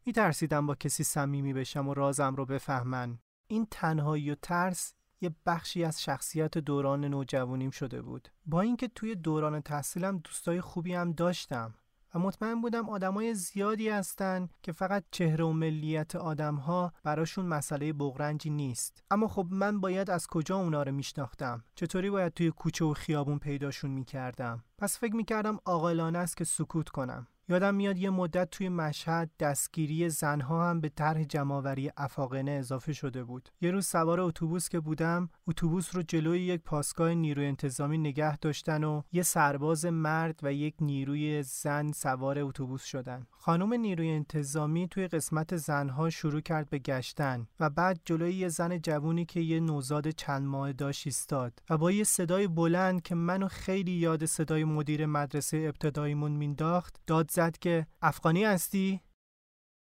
میترسیدم 0.07 0.67
با 0.67 0.75
کسی 0.75 1.05
صمیمی 1.05 1.53
بشم 1.53 1.89
و 1.89 1.95
رازم 1.95 2.35
رو 2.35 2.47
بفهمن. 2.47 3.19
این 3.47 3.67
تنهایی 3.71 4.31
و 4.31 4.35
ترس 4.35 4.95
یه 5.25 5.31
بخشی 5.47 5.85
از 5.85 6.03
شخصیت 6.03 6.59
دوران 6.59 7.05
نوجوانیم 7.05 7.71
شده 7.71 8.03
بود. 8.03 8.29
با 8.47 8.61
اینکه 8.61 8.89
توی 8.89 9.15
دوران 9.15 9.61
تحصیلم 9.61 10.19
دوستای 10.19 10.61
خوبی 10.61 10.95
هم 10.95 11.13
داشتم 11.13 11.75
و 12.15 12.19
مطمئن 12.19 12.61
بودم 12.61 12.89
آدمای 12.89 13.35
زیادی 13.35 13.89
هستن 13.89 14.49
که 14.63 14.73
فقط 14.73 15.05
چهره 15.11 15.45
و 15.45 15.53
ملیت 15.53 16.17
آدمها 16.17 16.93
براشون 17.03 17.47
مسئله 17.47 17.93
بغرنجی 17.93 18.51
نیست. 18.51 19.05
اما 19.11 19.29
خب 19.29 19.47
من 19.51 19.81
باید 19.81 20.11
از 20.11 20.27
کجا 20.27 20.57
اونا 20.57 20.83
رو 20.83 20.93
میشناختم؟ 20.93 21.65
چطوری 21.75 22.11
باید 22.11 22.35
توی 22.35 22.51
کوچه 22.51 22.85
و 22.85 22.95
خیابون 22.95 23.39
پیداشون 23.39 23.91
می‌کردم؟ 23.91 24.65
پس 24.85 24.99
فکر 24.99 25.17
می‌کردم 25.17 25.59
عاقلانه 25.65 26.19
است 26.19 26.37
که 26.37 26.45
سکوت 26.45 26.89
کنم 26.89 27.27
یادم 27.49 27.75
میاد 27.75 27.99
یه 27.99 28.11
مدت 28.11 28.51
توی 28.51 28.69
مشهد 28.69 29.31
دستگیری 29.39 30.09
زنها 30.09 30.71
هم 30.71 30.81
به 30.81 30.89
طرح 30.89 31.25
جمعآوری 31.25 31.91
افاقنه 31.97 32.51
اضافه 32.51 32.93
شده 32.93 33.25
بود. 33.25 33.49
یه 33.61 33.71
روز 33.71 33.87
سوار 33.87 34.21
اتوبوس 34.21 34.69
که 34.69 34.81
بودم، 34.81 35.29
اتوبوس 35.47 35.97
رو 35.97 36.03
جلوی 36.03 36.41
یک 36.41 36.63
پاسگاه 36.63 37.15
نیروی 37.15 37.47
انتظامی 37.47 37.99
نگه 37.99 38.37
داشتن 38.37 38.85
و 38.85 39.03
یه 39.13 39.23
سرباز 39.23 39.87
مرد 39.87 40.41
و 40.43 40.53
یک 40.53 40.75
نیروی 40.81 41.43
زن 41.43 41.93
سوار 41.93 42.39
اتوبوس 42.39 42.85
شدن. 42.85 43.27
خانم 43.31 43.75
نیروی 43.75 44.11
انتظامی 44.11 44.89
توی 44.89 45.09
قسمت 45.09 45.57
زنها 45.57 46.11
شروع 46.11 46.41
کرد 46.41 46.71
به 46.71 46.79
گشتن 46.79 47.47
و 47.61 47.71
بعد 47.71 48.01
جلوی 48.05 48.35
یه 48.35 48.49
زن 48.49 48.79
جوونی 48.79 49.25
که 49.25 49.41
یه 49.41 49.61
نوزاد 49.61 50.09
چند 50.11 50.43
ماه 50.47 50.73
داشت 50.73 51.07
ایستاد 51.07 51.63
و 51.71 51.79
با 51.79 51.91
یه 51.91 52.05
صدای 52.05 52.49
بلند 52.49 53.03
که 53.03 53.15
منو 53.15 53.49
خیلی 53.49 53.93
یاد 53.93 54.25
صدای 54.25 54.65
مدیر 54.75 55.07
مدرسه 55.07 55.57
ابتداییمون 55.57 56.33
مینداخت 56.33 57.01
داد 57.07 57.31
زد 57.31 57.59
که 57.59 57.87
افغانی 58.03 58.45
هستی؟ 58.45 59.01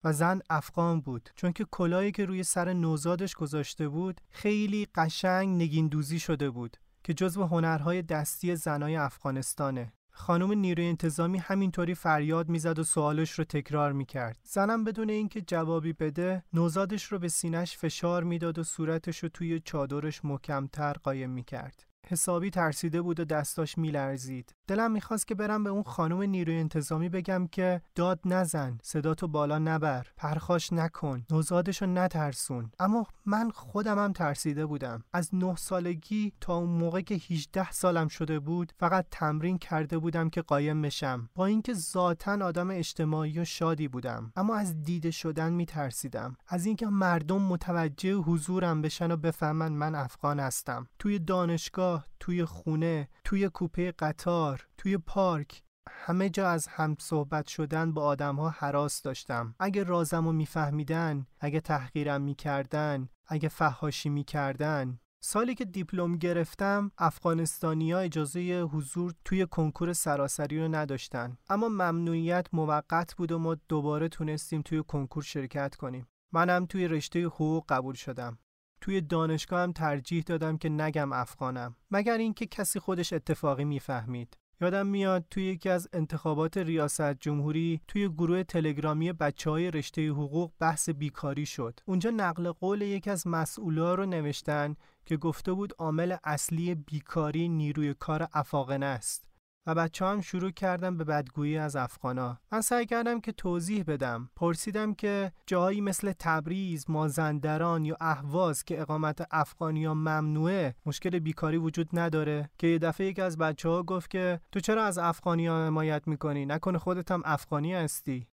و 0.04 0.13
زن 0.13 0.41
افغان 0.50 1.02
بود 1.02 1.30
چون 1.36 1.52
که 1.52 1.65
کلاهی 1.71 2.12
که 2.12 2.26
روی 2.26 2.43
سر 2.43 2.74
نوزادش 2.74 3.36
گذاشته 3.36 3.88
بود 3.89 4.21
خیلی 4.30 4.88
قشنگ 4.95 5.62
نگین 5.62 5.88
دوزی 5.88 6.19
شده 6.19 6.50
بود 6.50 6.78
که 7.04 7.13
جزو 7.13 7.43
هنرهای 7.43 8.02
دستی 8.02 8.56
زنای 8.56 8.95
افغانستانه 8.95 9.93
خانم 10.17 10.52
نیروی 10.52 10.86
انتظامی 10.86 11.38
همینطوری 11.38 11.95
فریاد 11.95 12.50
می‌زد 12.50 12.80
و 12.80 12.84
سوالش 12.84 13.32
رو 13.32 13.43
تکرار 13.43 13.91
می‌کرد. 13.91 14.39
زنم 14.43 14.84
بدون 14.84 15.10
اینکه 15.10 15.41
جوابی 15.41 15.93
بده 15.93 16.43
نوزادش 16.54 17.04
رو 17.04 17.19
به 17.19 17.28
سینش 17.28 17.78
فشار 17.78 18.24
می‌داد 18.24 18.60
و 18.60 18.63
صورتش 18.63 19.24
رو 19.24 19.30
توی 19.30 19.60
چادرش 19.60 20.26
محکمتر 20.26 20.93
قایم 20.93 21.30
می‌کرد. 21.30 21.86
حسابی 22.08 22.50
ترسیده 22.50 23.02
بود 23.02 23.20
و 23.20 23.26
دستاش 23.26 23.78
میلرزید. 23.78 24.56
دلم 24.68 24.91
می‌خواست 24.91 25.28
که 25.28 25.36
برم 25.36 25.63
به 25.63 25.70
اون 25.70 25.84
خانم 25.84 26.22
نیروی 26.22 26.58
انتظامی 26.58 27.10
بگم 27.10 27.48
که 27.48 27.82
داد 27.96 28.20
نزن 28.26 28.78
صداتو 28.84 29.28
بالا 29.28 29.60
نبر 29.60 30.08
پرخاش 30.18 30.74
نکن 30.74 31.26
نوزادشو 31.32 31.86
نترسون. 31.86 32.72
اما 32.80 33.08
من 33.26 33.50
خودم 33.50 34.00
هم 34.00 34.13
ترسیده 34.13 34.65
بودم. 34.65 35.04
از 35.13 35.36
نه 35.36 35.56
سالگی 35.56 36.34
تا 36.41 36.56
اون 36.56 36.70
موقع 36.70 37.02
که 37.02 37.15
18 37.15 37.72
سالم 37.72 38.08
شده 38.08 38.39
بود 38.39 38.74
فقط 38.80 39.06
تمرین 39.12 39.58
کرده 39.58 39.98
بودم 39.98 40.30
که 40.30 40.41
قایم 40.41 40.82
بشم. 40.82 41.30
با 41.36 41.46
اینکه 41.46 41.74
ذاتا 41.74 42.46
آدم 42.46 42.72
اجتماعی 42.72 43.39
و 43.39 43.46
شادی 43.46 43.88
بودم. 43.88 44.32
اما 44.36 44.56
از 44.56 44.84
دیده 44.84 45.12
شدن 45.12 45.54
میترسیدم. 45.54 46.36
از 46.48 46.65
اینکه 46.65 46.88
مردم 46.88 47.41
متوجه 47.41 48.13
حضورم 48.13 48.82
بشن 48.82 49.12
و 49.12 49.18
بفهمن 49.18 49.72
من 49.72 49.96
افغان 49.96 50.39
هستم. 50.39 50.88
توی 51.00 51.20
دانشگاه 51.20 51.95
توی 52.20 52.46
خونه 52.46 53.10
توی 53.24 53.50
کوپه 53.50 53.92
قطار 53.92 54.68
توی 54.78 54.98
پارک. 54.98 55.62
همه 55.90 56.30
جا 56.30 56.50
از 56.50 56.68
هم 56.68 56.96
صحبت 57.00 57.48
شدن 57.48 57.94
با 57.94 58.04
آدم 58.04 58.36
ها 58.36 58.50
حراس 58.50 59.02
داشتم. 59.02 59.56
اگه 59.60 59.84
رازم 59.84 60.26
رو 60.26 60.32
میفهمیدن 60.32 61.28
اگه 61.40 61.60
تحقیرم 61.60 62.22
می‌کردن 62.22 63.10
اگه 63.28 63.50
فهاشی 63.50 64.10
می‌کردن. 64.10 65.00
سالی 65.24 65.56
که 65.56 65.66
دیپلم 65.66 66.18
گرفتم 66.18 66.92
افغانستانیا 66.98 68.00
اجازه 68.00 68.62
حضور 68.62 69.14
توی 69.26 69.46
کنکور 69.46 69.94
سراسری 69.94 70.62
رو 70.62 70.68
نداشتن. 70.68 71.38
اما 71.50 71.70
ممنوعیت 71.70 72.48
موقت 72.54 73.16
بود 73.16 73.32
و 73.32 73.40
ما 73.40 73.56
دوباره 73.70 74.10
تونستیم 74.10 74.62
توی 74.62 74.84
کنکور 74.88 75.24
شرکت 75.24 75.76
کنیم. 75.76 76.08
منم 76.32 76.66
توی 76.66 76.88
رشته 76.88 77.26
حقوق 77.26 77.66
قبول 77.70 77.96
شدم. 77.96 78.38
توی 78.86 79.02
دانشگاه 79.02 79.62
هم 79.62 79.71
ترجیح 79.71 80.24
دادم 80.24 80.58
که 80.58 80.69
نگم 80.69 81.13
افغانم 81.13 81.76
مگر 81.91 82.17
اینکه 82.17 82.45
کسی 82.45 82.80
خودش 82.80 83.13
اتفاقی 83.13 83.65
می‌فهمید 83.65 84.38
یادم 84.62 84.88
میاد 84.88 85.26
توی 85.30 85.43
یکی 85.43 85.69
از 85.69 85.88
انتخابات 85.93 86.58
ریاست 86.58 87.13
جمهوری 87.13 87.82
توی 87.88 88.10
گروه 88.10 88.43
تلگرامی 88.43 89.13
بچه 89.13 89.50
های 89.50 89.71
رشته 89.71 90.10
حقوق 90.10 90.52
بحث 90.60 90.89
بیکاری 90.89 91.45
شد. 91.45 91.80
اونجا 91.86 92.10
نقل 92.10 92.52
قول 92.52 92.82
یکی 92.82 93.10
از 93.10 93.28
مسئولا 93.28 93.95
رو 93.95 94.06
نوشتن 94.06 94.76
که 95.06 95.17
گفته 95.17 95.54
بود 95.54 95.74
عامل 95.78 96.15
اصلی 96.24 96.76
بیکاری 96.76 97.50
نیروی 97.50 97.93
کار 97.93 98.28
افاقنه 98.34 98.86
است. 98.86 99.35
و 99.67 99.75
بچه 99.75 100.06
هم 100.06 100.21
شروع 100.21 100.51
کردم 100.51 100.97
به 100.97 101.04
بدگویی 101.04 101.58
از 101.58 101.75
افغانا. 101.75 102.38
من 102.51 102.62
سعی 102.62 102.86
کردم 102.86 103.21
که 103.21 103.32
توضیح 103.32 103.84
بدم. 103.84 104.30
پرسیدم 104.36 104.93
که 104.93 105.32
جایی 105.45 105.82
مثل 105.82 106.13
تبریز 106.19 106.89
مازندران 106.89 107.86
یا 107.86 107.97
اهواز 108.01 108.63
که 108.63 108.82
اقامت 108.82 109.28
افغانی 109.32 109.86
ها 109.86 109.93
ممنوعه 109.93 110.75
مشکل 110.86 111.19
بیکاری 111.19 111.58
وجود 111.58 111.89
نداره. 111.93 112.49
که 112.58 112.67
یه 112.67 112.80
دفعه 112.80 113.08
یکی 113.08 113.21
از 113.21 113.38
بچه 113.38 113.69
ها 113.69 113.84
گفت 113.84 114.10
که 114.10 114.39
تو 114.51 114.60
چرا 114.60 114.84
از 114.84 114.97
افغانی 114.97 115.47
ها 115.47 115.65
حمایت 115.65 116.08
می‌کنی؟ 116.08 116.45
نکنه 116.45 116.78
خودت 116.78 117.12
هم 117.12 117.21
افغانی 117.25 117.73
هستی. 117.73 118.28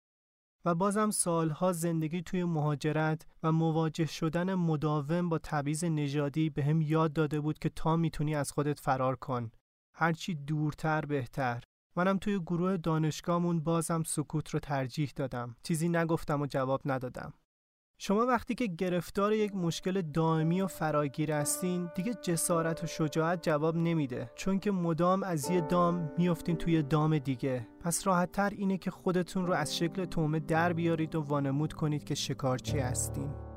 و 0.65 0.75
بازم 0.75 1.09
سالها 1.09 1.71
زندگی 1.71 2.21
توی 2.21 2.43
مهاجرت 2.43 3.27
و 3.43 3.51
مواجه 3.51 4.05
شدن 4.05 4.53
مداوم 4.53 5.29
با 5.29 5.37
تبعیض 5.37 5.83
نژادی 5.83 6.49
به 6.49 6.63
هم 6.63 6.81
یاد 6.81 7.13
داده 7.13 7.39
بود 7.39 7.59
که 7.59 7.69
تا 7.69 7.95
می‌تونی 7.95 8.35
از 8.35 8.51
خودت 8.51 8.79
فرار 8.79 9.15
کن. 9.15 9.51
هرچی 9.99 10.35
دورتر 10.35 11.01
بهتر. 11.01 11.63
منم 11.95 12.17
توی 12.17 12.39
گروه 12.39 12.77
دانشگاهمون 12.77 13.59
بازم 13.59 14.03
سکوت 14.03 14.49
رو 14.49 14.59
ترجیح 14.59 15.11
دادم. 15.15 15.55
چیزی 15.63 15.89
نگفتم 15.89 16.41
و 16.41 16.45
جواب 16.45 16.81
ندادم. 16.85 17.33
شما 17.97 18.25
وقتی 18.25 18.55
که 18.55 18.67
گرفتار 18.67 19.33
یک 19.33 19.55
مشکل 19.55 20.01
دائمی 20.01 20.61
و 20.61 20.67
فراگیر 20.67 21.31
هستین 21.31 21.89
دیگه 21.95 22.13
جسارت 22.13 22.83
و 22.83 22.87
شجاعت 22.87 23.43
جواب 23.43 23.75
نمیده. 23.75 24.31
چون 24.35 24.59
که 24.59 24.71
مدام 24.71 25.23
از 25.23 25.49
یه 25.49 25.61
دام 25.61 26.11
میافتین 26.17 26.55
توی 26.55 26.83
دام 26.83 27.17
دیگه. 27.17 27.67
پس 27.79 28.07
راحت 28.07 28.31
تر 28.31 28.49
اینه 28.49 28.77
که 28.77 28.91
خودتون 28.91 29.47
رو 29.47 29.53
از 29.53 29.77
شکل 29.77 30.05
تومه 30.05 30.39
در 30.39 30.73
بیارید 30.73 31.15
و 31.15 31.21
وانمود 31.21 31.73
کنید 31.73 32.03
که 32.03 32.15
شکارچی 32.15 32.79
هستین. 32.79 33.48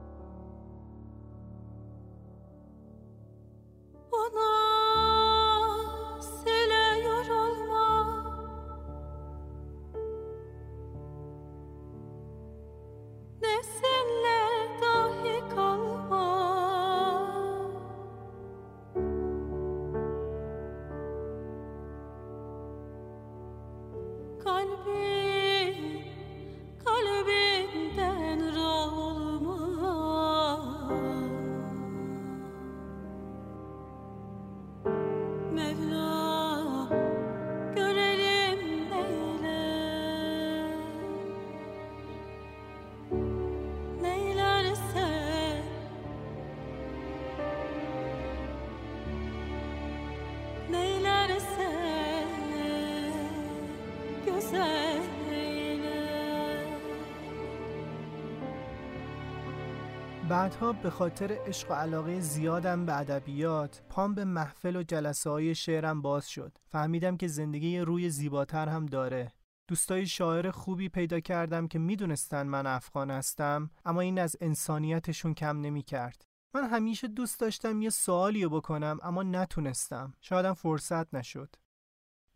بعدها 60.33 60.73
به 60.73 60.91
خاطر 60.91 61.39
عشق 61.47 61.71
و 61.71 61.75
علاقه 61.75 62.21
زیادم 62.21 62.87
به 62.87 62.99
ادبیات 62.99 63.83
پام 63.89 64.15
به 64.15 64.25
محفل 64.25 64.77
و 64.77 64.83
جلسه 64.83 65.31
های 65.31 65.55
شعرم 65.55 66.03
باز 66.03 66.29
شد. 66.29 66.59
فهمیدم 66.69 67.17
که 67.17 67.29
زندگی 67.29 67.79
روی 67.79 68.11
زیباتر 68.11 68.69
هم 68.69 68.87
داره. 68.87 69.33
دوستای 69.69 70.07
شاعر 70.07 70.51
خوبی 70.51 70.89
پیدا 70.89 71.21
کردم 71.21 71.69
که 71.69 71.79
می‌دونستن 71.79 72.47
من 72.47 72.67
افغان 72.67 73.11
هستم 73.11 73.71
اما 73.85 74.01
این 74.01 74.19
از 74.19 74.37
انسانیتشون 74.41 75.35
کم 75.35 75.61
نمی 75.61 75.83
کرد. 75.83 76.25
من 76.55 76.69
همیشه 76.69 77.09
دوست 77.09 77.41
داشتم 77.41 77.83
یه 77.83 77.91
سوالی 77.91 78.47
بکنم 78.47 78.99
اما 79.03 79.23
نتونستم. 79.23 80.15
شایدم 80.21 80.55
فرصت 80.55 81.15
نشد. 81.15 81.57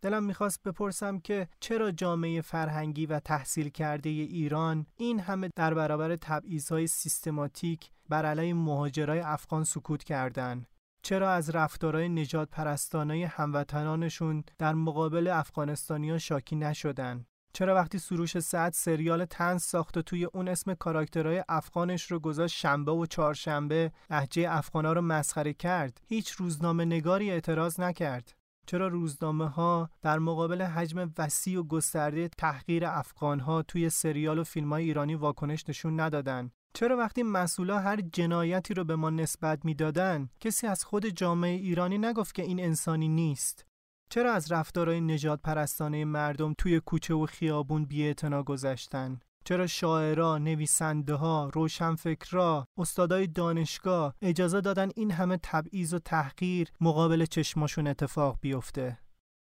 دلم 0.01 0.23
می‌خواست 0.23 0.63
بپرسم 0.63 1.19
که 1.19 1.47
چرا 1.59 1.91
جامعه 1.91 2.41
فرهنگی 2.41 3.05
و 3.05 3.19
تحصیل 3.19 3.69
کرده 3.69 4.09
ایران 4.09 4.85
این 4.95 5.19
همه 5.19 5.49
در 5.55 5.73
برابر 5.73 6.15
تبعیضهای 6.15 6.87
سیستماتیک 6.87 7.89
بر 8.09 8.25
علیه 8.25 8.53
مهاجرای 8.53 9.19
افغان 9.19 9.63
سکوت 9.63 10.03
کردن؟ 10.03 10.65
چرا 11.01 11.31
از 11.31 11.49
رفتارهای 11.49 12.09
نجات 12.09 12.49
پرستانه 12.49 13.27
هموطنانشون 13.27 14.43
در 14.57 14.73
مقابل 14.73 15.27
افغانستانیا 15.27 16.17
شاکی 16.17 16.55
نشدن؟ 16.55 17.25
چرا 17.53 17.75
وقتی 17.75 17.99
سروش 17.99 18.39
سعد 18.39 18.73
سریال 18.73 19.25
تنز 19.25 19.63
ساخت 19.63 19.97
و 19.97 20.01
توی 20.01 20.25
اون 20.25 20.47
اسم 20.47 20.73
کاراکترهای 20.73 21.43
افغانش 21.49 22.11
رو 22.11 22.19
گذاشت 22.19 22.57
شنبه 22.57 22.91
و 22.91 23.05
چهارشنبه 23.05 23.91
لهجه 24.09 24.45
افغانا 24.49 24.93
رو 24.93 25.01
مسخره 25.01 25.53
کرد 25.53 26.01
هیچ 26.07 26.31
روزنامه 26.31 26.85
نگاری 26.85 27.31
اعتراض 27.31 27.79
نکرد. 27.79 28.36
چرا 28.67 28.87
روزنامه 28.87 29.47
ها 29.47 29.89
در 30.01 30.19
مقابل 30.19 30.61
حجم 30.61 31.13
وسیع 31.17 31.59
و 31.59 31.63
گسترده 31.63 32.27
تحقیر 32.27 32.85
افغان 32.85 33.39
ها 33.39 33.61
توی 33.61 33.89
سریال 33.89 34.39
و 34.39 34.43
فیلم 34.43 34.73
های 34.73 34.83
ایرانی 34.83 35.15
واکنش 35.15 35.69
نشون 35.69 35.99
ندادن؟ 35.99 36.51
چرا 36.73 36.97
وقتی 36.97 37.23
مسئولا 37.23 37.79
هر 37.79 38.01
جنایتی 38.01 38.73
رو 38.73 38.83
به 38.83 38.95
ما 38.95 39.09
نسبت 39.09 39.65
می‌دادن 39.65 40.29
کسی 40.39 40.67
از 40.67 40.83
خود 40.83 41.05
جامعه 41.05 41.51
ایرانی 41.51 41.97
نگفت 41.97 42.35
که 42.35 42.43
این 42.43 42.59
انسانی 42.59 43.07
نیست؟ 43.07 43.65
چرا 44.09 44.33
از 44.33 44.51
رفتارهای 44.51 45.01
نجات 45.01 45.41
پرستانه 45.41 46.05
مردم 46.05 46.53
توی 46.57 46.79
کوچه 46.79 47.13
و 47.13 47.25
خیابون 47.25 47.85
بی‌اعتنا 47.85 48.43
گذشتن؟ 48.43 49.19
چرا 49.47 49.67
شاعرا، 49.67 50.37
نویسنده 50.37 51.13
ها، 51.13 51.49
روشنفکرا، 51.53 52.67
استادای 52.77 53.27
دانشگاه 53.27 54.15
اجازه 54.21 54.61
دادن 54.61 54.89
این 54.95 55.11
همه 55.11 55.39
تبعیض 55.43 55.93
و 55.93 55.99
تحقیر 55.99 56.67
مقابل 56.81 57.25
چشماشون 57.25 57.87
اتفاق 57.87 58.37
بیفته؟ 58.41 58.97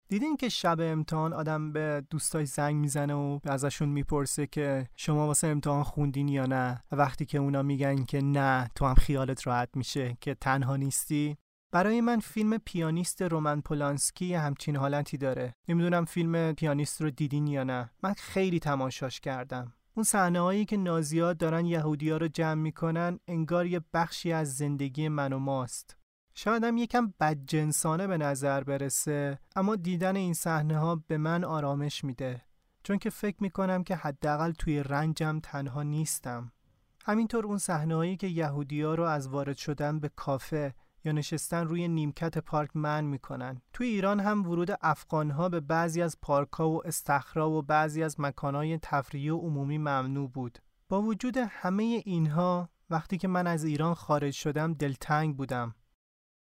دیدین 0.08 0.36
که 0.36 0.48
شب 0.48 0.76
امتحان 0.80 1.32
آدم 1.32 1.72
به 1.72 2.04
دوستای 2.10 2.46
زنگ 2.46 2.76
می‌زنه 2.76 3.14
و 3.14 3.38
ازشون 3.44 3.88
می‌پرسه 3.88 4.46
که 4.46 4.88
شما 4.96 5.26
واسه 5.26 5.46
امتحان 5.46 5.82
خوندین 5.82 6.28
یا 6.28 6.46
نه؟ 6.46 6.82
وقتی 6.92 7.26
که 7.26 7.38
اونا 7.38 7.62
میگن 7.62 8.04
که 8.04 8.20
نه 8.20 8.68
تو 8.74 8.86
هم 8.86 8.94
خیالت 8.94 9.46
راحت 9.46 9.68
میشه 9.74 10.16
که 10.20 10.34
تنها 10.34 10.76
نیستی؟ 10.76 11.36
برای 11.72 12.00
من 12.00 12.20
فیلم 12.20 12.58
پیانیست 12.58 13.22
رومن 13.22 13.60
پولانسکی 13.60 14.34
همچین 14.34 14.76
حالتی 14.76 15.16
داره. 15.16 15.54
نمی‌دونم 15.68 16.04
فیلم 16.04 16.52
پیانیست 16.52 17.02
رو 17.02 17.10
دیدین 17.10 17.46
یا 17.46 17.64
نه. 17.64 17.90
من 18.02 18.12
خیلی 18.12 18.58
تماشاش 18.58 19.20
کردم. 19.20 19.72
اون 19.96 20.04
صحنه 20.04 20.40
هایی 20.40 20.64
که 20.64 20.76
نازیها 20.76 21.32
دارن 21.32 21.66
یهودیا 21.66 22.16
رو 22.16 22.28
جمع 22.28 22.62
می‌کنن 22.62 23.18
انگار 23.28 23.66
یه 23.66 23.80
بخشی 23.94 24.32
از 24.32 24.56
زندگی 24.56 25.08
من 25.08 25.32
و 25.32 25.38
ماست. 25.38 25.96
شاید 26.34 26.64
هم 26.64 26.76
یکم 26.76 27.14
بدجنسانه 27.20 28.06
به 28.06 28.18
نظر 28.18 28.64
برسه 28.64 29.38
اما 29.56 29.76
دیدن 29.76 30.16
این 30.16 30.34
صحنه 30.34 30.78
ها 30.78 31.02
به 31.06 31.18
من 31.18 31.44
آرامش 31.44 32.04
میده. 32.04 32.42
چون 32.82 32.98
که 32.98 33.10
فکر 33.10 33.36
می‌کنم 33.40 33.84
که 33.84 33.96
حداقل 33.96 34.52
توی 34.52 34.82
رنجم 34.82 35.40
تنها 35.40 35.82
نیستم. 35.82 36.52
همینطور 37.04 37.46
اون 37.46 37.58
صحنه 37.58 37.94
هایی 37.94 38.16
که 38.16 38.26
یهودیا 38.26 38.94
رو 38.94 39.04
از 39.04 39.28
وارد 39.28 39.56
شدن 39.56 40.00
به 40.00 40.10
کافه 40.16 40.74
یا 41.04 41.12
نشستن 41.12 41.66
روی 41.66 41.88
نیمکت 41.88 42.38
پارک 42.38 42.70
من 42.74 43.04
می‌کنن. 43.04 43.62
توی 43.72 43.86
ایران 43.86 44.20
هم 44.20 44.50
ورود 44.50 44.70
افغانها 44.80 45.48
به 45.48 45.60
بعضی 45.60 46.02
از 46.02 46.18
پارکها 46.22 46.70
و 46.70 46.86
استخرا 46.86 47.50
و 47.50 47.62
بعضی 47.62 48.02
از 48.02 48.20
مکانهای 48.20 48.78
تفریحی 48.78 49.30
و 49.30 49.36
عمومی 49.38 49.78
ممنوع 49.78 50.30
بود. 50.30 50.58
با 50.88 51.02
وجود 51.02 51.36
همه 51.36 52.02
اینها 52.04 52.68
وقتی 52.90 53.18
که 53.18 53.28
من 53.28 53.46
از 53.46 53.64
ایران 53.64 53.94
خارج 53.94 54.34
شدم 54.34 54.74
دلتنگ 54.74 55.36
بودم. 55.36 55.74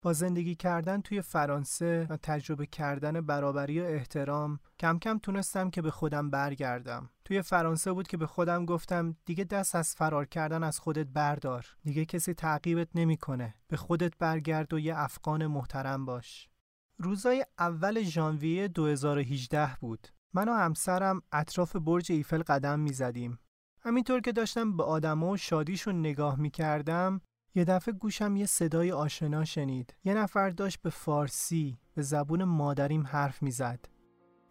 با 0.05 0.13
زندگی 0.13 0.55
کردن 0.55 1.01
توی 1.01 1.21
فرانسه 1.21 2.07
و 2.09 2.17
تجربه 2.17 2.65
کردن 2.65 3.21
برابری 3.21 3.81
و 3.81 3.83
احترام 3.83 4.59
کم 4.79 4.99
کم 4.99 5.17
تونستم 5.17 5.69
که 5.69 5.81
به 5.81 5.91
خودم 5.91 6.29
برگردم. 6.29 7.09
توی 7.23 7.41
فرانسه 7.41 7.91
بود 7.93 8.07
که 8.07 8.17
به 8.17 8.27
خودم 8.27 8.65
گفتم 8.65 9.15
دیگه 9.25 9.43
دست 9.43 9.75
از 9.75 9.95
فرار 9.95 10.25
کردن 10.25 10.63
از 10.63 10.79
خودت 10.79 11.07
بردار. 11.07 11.75
دیگه 11.83 12.05
کسی 12.05 12.33
تعقیبت 12.33 12.87
نمی‌کنه. 12.95 13.55
به 13.67 13.77
خودت 13.77 14.17
برگرد 14.19 14.73
و 14.73 14.79
یه 14.79 14.97
افغان 14.97 15.47
محترم 15.47 16.05
باش. 16.05 16.49
روزای 16.97 17.45
اول 17.59 18.03
ژانویه 18.03 18.67
2018 18.67 19.75
بود. 19.79 20.07
من 20.33 20.49
و 20.49 20.53
همسرم 20.53 21.21
اطراف 21.31 21.75
برج 21.75 22.11
ایفل 22.11 22.43
قدم 22.43 22.79
می‌زدیم. 22.79 23.39
همینطور 23.81 24.21
که 24.21 24.31
داشتم 24.31 24.77
به 24.77 24.83
آدما 24.83 25.29
و 25.29 25.37
شادیشون 25.37 25.99
نگاه 25.99 26.39
می‌کردم 26.39 27.21
یه 27.55 27.65
دفعه 27.65 27.93
گوشم 27.93 28.35
یه 28.35 28.45
صدای 28.45 28.91
آشنا 28.91 29.45
شنید. 29.45 29.95
یه 30.03 30.13
نفر 30.13 30.49
داشت 30.49 30.81
به 30.81 30.89
فارسی 30.89 31.79
به 31.95 32.01
زبون 32.01 32.43
مادریم 32.43 33.07
حرف 33.07 33.43
می‌زد. 33.43 33.79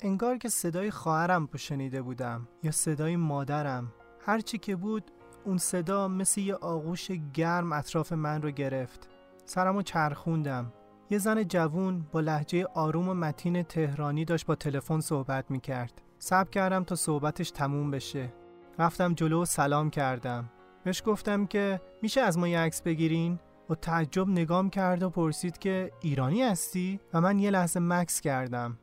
انگار 0.01 0.39
که 0.39 0.49
صدای 0.49 0.91
خواهرم 0.91 1.49
شنیده 1.57 2.03
بودم 2.03 2.49
یا 2.63 2.71
صدای 2.71 3.17
مادرم. 3.17 3.93
هرچی 4.21 4.59
که 4.59 4.77
بود 4.77 5.11
اون 5.45 5.59
صدا 5.59 6.09
مثل 6.09 6.41
یه 6.41 6.55
آغوش 6.55 7.11
گرم 7.35 7.73
اطراف 7.73 8.13
من 8.13 8.43
رو 8.43 8.51
گرفت. 8.51 9.09
سرمو 9.45 9.83
چرخوندم. 9.83 10.73
یه 11.11 11.19
زن 11.19 11.43
جوون 11.43 12.07
با 12.13 12.21
لحجه 12.21 12.65
آروم 12.75 13.09
و 13.09 13.15
متین 13.15 13.63
تهرانی 13.63 14.25
داشت 14.25 14.47
با 14.47 14.55
تلفن 14.55 15.01
صحبت 15.01 15.51
می‌کرد. 15.51 16.03
صبر 16.19 16.51
کردم 16.51 16.85
تا 16.85 16.95
صحبتش 16.95 17.51
تموم 17.51 17.91
بشه. 17.91 18.33
رفتم 18.79 19.15
جلو 19.15 19.43
و 19.43 19.45
سلام 19.45 19.91
کردم. 19.91 20.51
بهش 20.85 21.03
گفتم 21.07 21.47
که 21.47 21.81
میشه 22.03 22.21
از 22.21 22.39
ما 22.39 22.49
یه 22.49 22.59
عکس 22.59 22.83
بگیرین؟ 22.83 23.39
و 23.71 23.75
تعجب 23.75 24.29
نگام 24.29 24.71
کرد 24.71 25.03
و 25.03 25.11
پرسید 25.11 25.59
که 25.59 25.93
ایرانی 26.01 26.43
هستی؟ 26.43 27.01
و 27.15 27.21
من 27.21 27.39
یه 27.39 27.51
لحظه 27.51 27.81
مکس 27.81 28.21
کردم. 28.21 28.79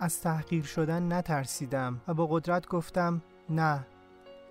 از 0.00 0.20
تحقیر 0.20 0.64
شدن 0.64 1.12
نترسیدم 1.12 2.00
و 2.08 2.14
با 2.14 2.26
قدرت 2.26 2.68
گفتم 2.68 3.22
نه 3.50 3.86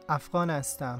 افغان 0.09 0.49
هستم. 0.49 0.99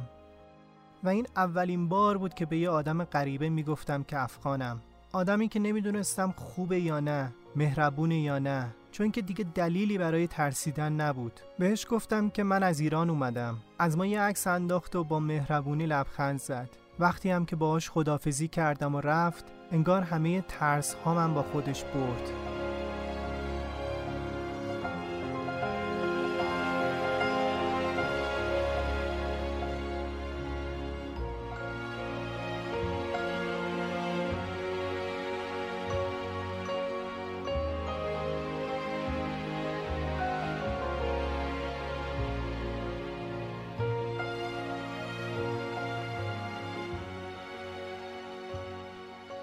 و 1.04 1.10
این 1.10 1.28
اولین 1.36 1.90
بار 1.90 2.18
بود 2.18 2.34
که 2.34 2.46
به 2.46 2.58
یه 2.58 2.70
آدم 2.70 3.04
غریبه 3.04 3.50
می‌گفتم 3.50 4.04
که 4.04 4.24
افغانم. 4.24 4.82
آدمی 5.12 5.48
که 5.48 5.60
نمی‌دونستم 5.60 6.34
خوبه 6.38 6.80
یا 6.80 7.00
نه 7.00 7.34
مهربونه 7.56 8.20
یا 8.20 8.40
نه. 8.40 8.76
چون 8.94 9.12
که 9.12 9.22
دیگه 9.22 9.46
دلیلی 9.56 9.98
برای 9.98 10.28
ترسیدن 10.28 10.94
نبود. 10.94 11.40
بهش 11.60 11.88
گفتم 11.90 12.30
که 12.30 12.44
من 12.44 12.64
از 12.64 12.80
ایران 12.80 13.10
اومدم. 13.10 13.58
از 13.80 13.98
ما 13.98 14.06
یه 14.06 14.22
عکس 14.22 14.48
انداخت 14.48 14.96
و 14.96 15.04
با 15.04 15.20
مهربونی 15.20 15.86
لبخند 15.86 16.40
زد. 16.40 16.70
وقتی 17.00 17.30
هم 17.30 17.46
که 17.46 17.56
باهاش 17.56 17.90
خدافزی 17.90 18.48
کردم 18.48 18.96
و 18.96 19.02
رفت 19.02 19.46
انگار 19.72 20.02
همه 20.02 20.42
ترس 20.42 20.94
ها 20.94 21.14
من 21.14 21.34
با 21.34 21.44
خودش 21.44 21.84
برد. 21.84 22.53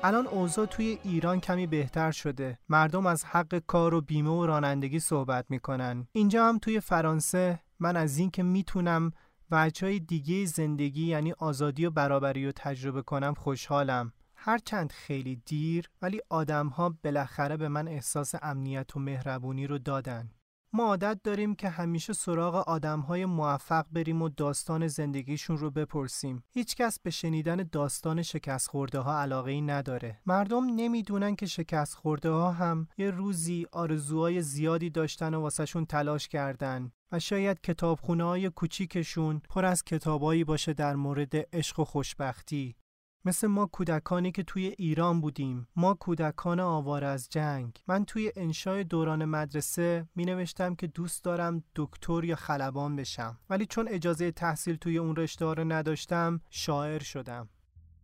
الان 0.03 0.27
اوضاع 0.27 0.67
توی 0.67 0.99
ایران 1.05 1.41
کمی 1.41 1.67
بهتر 1.67 2.11
شده. 2.11 2.59
مردم 2.69 3.07
از 3.07 3.25
حق 3.25 3.59
کار 3.67 3.95
و 3.95 4.01
بیمه 4.01 4.31
و 4.31 4.47
رانندگی 4.47 5.01
صحبت 5.01 5.45
می‌کنن. 5.49 6.07
اینجا 6.13 6.49
هم 6.49 6.59
توی 6.59 6.81
فرانسه 6.81 7.61
من 7.81 7.97
از 7.97 8.19
این 8.19 8.31
که 8.31 8.43
می‌تونم 8.43 9.13
وجه 9.51 9.87
های 9.87 10.01
دیگه 10.01 10.45
زندگی 10.45 11.07
یعنی 11.07 11.33
آزادی 11.33 11.87
و 11.87 11.91
برابری 11.91 12.47
رو 12.47 12.53
تجربه 12.57 13.03
کنم 13.03 13.35
خوشحالم. 13.35 14.13
هرچند 14.37 14.93
خیلی 14.93 15.43
دیر 15.47 15.91
ولی 16.03 16.21
آدم 16.29 16.69
ها 16.69 16.95
بالاخره 17.05 17.57
به 17.57 17.69
من 17.69 17.89
احساس 17.89 18.35
امنیت 18.43 18.97
و 18.97 19.01
مهربونی 19.01 19.67
رو 19.67 19.79
دادن. 19.79 20.31
ما 20.73 20.85
عادت 20.85 21.21
داریم 21.25 21.55
که 21.55 21.69
همیشه 21.69 22.13
سراغ 22.13 22.55
آدمهای 22.55 23.27
موفق 23.27 23.87
بریم 23.93 24.23
و 24.23 24.29
داستان 24.29 24.87
زندگیشون 24.87 25.59
رو 25.59 25.71
بپرسیم. 25.71 26.45
هیچکس 26.51 26.99
به 27.01 27.11
شنیدن 27.11 27.69
داستان 27.73 28.23
شکست 28.23 28.69
خورده 28.69 28.99
ها 28.99 29.21
علاقه 29.21 29.51
ای 29.51 29.61
نداره. 29.61 30.21
مردم 30.27 30.65
نمی‌دونن 30.65 31.37
که 31.37 31.47
شکست 31.47 31.95
خورده 31.95 32.31
ها 32.31 32.53
هم 32.53 32.89
یه 32.99 33.11
روزی 33.11 33.67
آرزوهای 33.73 34.43
زیادی 34.43 34.91
داشتن 34.91 35.35
و 35.35 35.41
واسهشون 35.41 35.87
تلاش 35.87 36.29
کردن 36.29 36.93
و 37.13 37.19
شاید 37.19 37.61
کتابخونه 37.61 38.25
های 38.25 38.51
کوچیکشون 38.51 39.41
پر 39.51 39.65
از 39.65 39.85
کتابایی 39.85 40.45
باشه 40.45 40.73
در 40.73 40.97
مورد 40.97 41.35
عشق 41.53 41.81
و 41.81 41.85
خوشبختی 41.85 42.77
مثل 43.25 43.47
ما 43.47 43.67
کودکانی 43.67 44.33
که 44.33 44.43
توی 44.43 44.67
ایران 44.67 45.21
بودیم. 45.21 45.69
ما 45.77 45.95
کودکان 45.95 46.61
آوار 46.61 47.05
از 47.05 47.29
جنگ. 47.29 47.83
من 47.87 48.05
توی 48.05 48.33
انشای 48.37 48.85
دوران 48.85 49.25
مدرسه 49.25 50.09
می 50.15 50.25
نوشتم 50.25 50.75
که 50.75 50.87
دوست 50.87 51.25
دارم 51.25 51.65
دکتر 51.77 52.25
یا 52.25 52.37
خلبان 52.37 52.97
بشم. 52.97 53.39
ولی 53.51 53.67
چون 53.67 53.89
اجازه 53.89 54.31
تحصیل 54.31 54.77
توی 54.77 54.99
اون 54.99 55.17
رشته 55.17 55.45
رو 55.45 55.65
نداشتم 55.65 56.41
شاعر 56.51 57.03
شدم. 57.03 57.49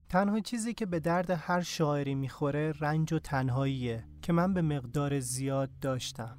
تنها 0.09 0.40
چیزی 0.40 0.74
که 0.74 0.87
به 0.87 1.00
درد 1.00 1.31
هر 1.31 1.61
شاعری 1.61 2.14
می‌خوره 2.14 2.72
رنج 2.81 3.12
و 3.12 3.18
تنهاییه 3.18 4.09
که 4.22 4.33
من 4.33 4.55
به 4.55 4.62
مقدار 4.62 5.20
زیاد 5.20 5.70
داشتم. 5.81 6.38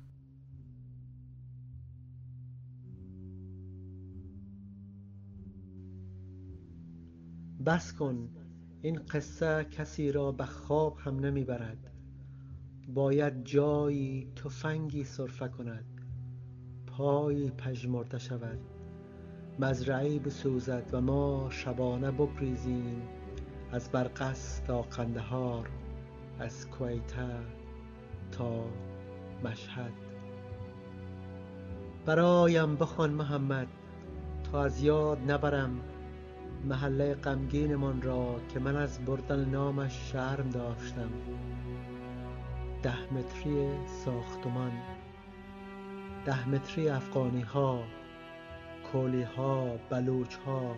بس 7.66 7.94
کن 7.94 8.30
این 8.88 8.96
قصه 8.96 9.64
کسی 9.72 10.12
را 10.12 10.32
به 10.32 10.46
خواب 10.46 10.98
هم 11.00 11.20
نمی‌برد. 11.20 11.92
باید 12.88 13.44
جایی 13.44 14.32
تفنگی 14.36 15.04
سرفه 15.04 15.48
کند. 15.48 15.86
پایی 16.88 17.52
پژمرده 17.52 18.18
شود. 18.18 18.60
مزرعی 19.60 20.20
بسوزد 20.20 20.90
و 20.92 21.02
ما 21.02 21.48
شبانه 21.50 22.12
بگریزیم. 22.12 23.02
از 23.72 23.92
برقص 23.92 24.62
تا 24.62 24.82
قندهار 24.82 25.70
از 26.40 26.70
کویته 26.70 27.28
تا 28.32 28.66
مشهد. 29.44 29.94
برایم 32.06 32.76
بخوان 32.76 33.14
محمد 33.14 33.68
تا 34.44 34.64
از 34.64 34.82
یاد 34.82 35.32
نبرم. 35.32 35.80
محله 36.66 37.14
غمگینمان 37.14 38.02
را 38.02 38.36
که 38.54 38.60
من 38.60 38.76
از 38.76 39.06
بردن 39.06 39.46
نامش 39.46 40.12
شرم 40.12 40.50
داشتم. 40.50 41.10
ده 42.84 43.14
متری 43.14 43.70
ساختمان 44.06 44.72
ده 46.26 46.50
متری 46.50 46.90
افغانی 46.90 47.42
ها 47.42 47.84
کولی 48.92 49.24
ها 49.24 49.78
بلوچ 49.90 50.36
ها 50.36 50.76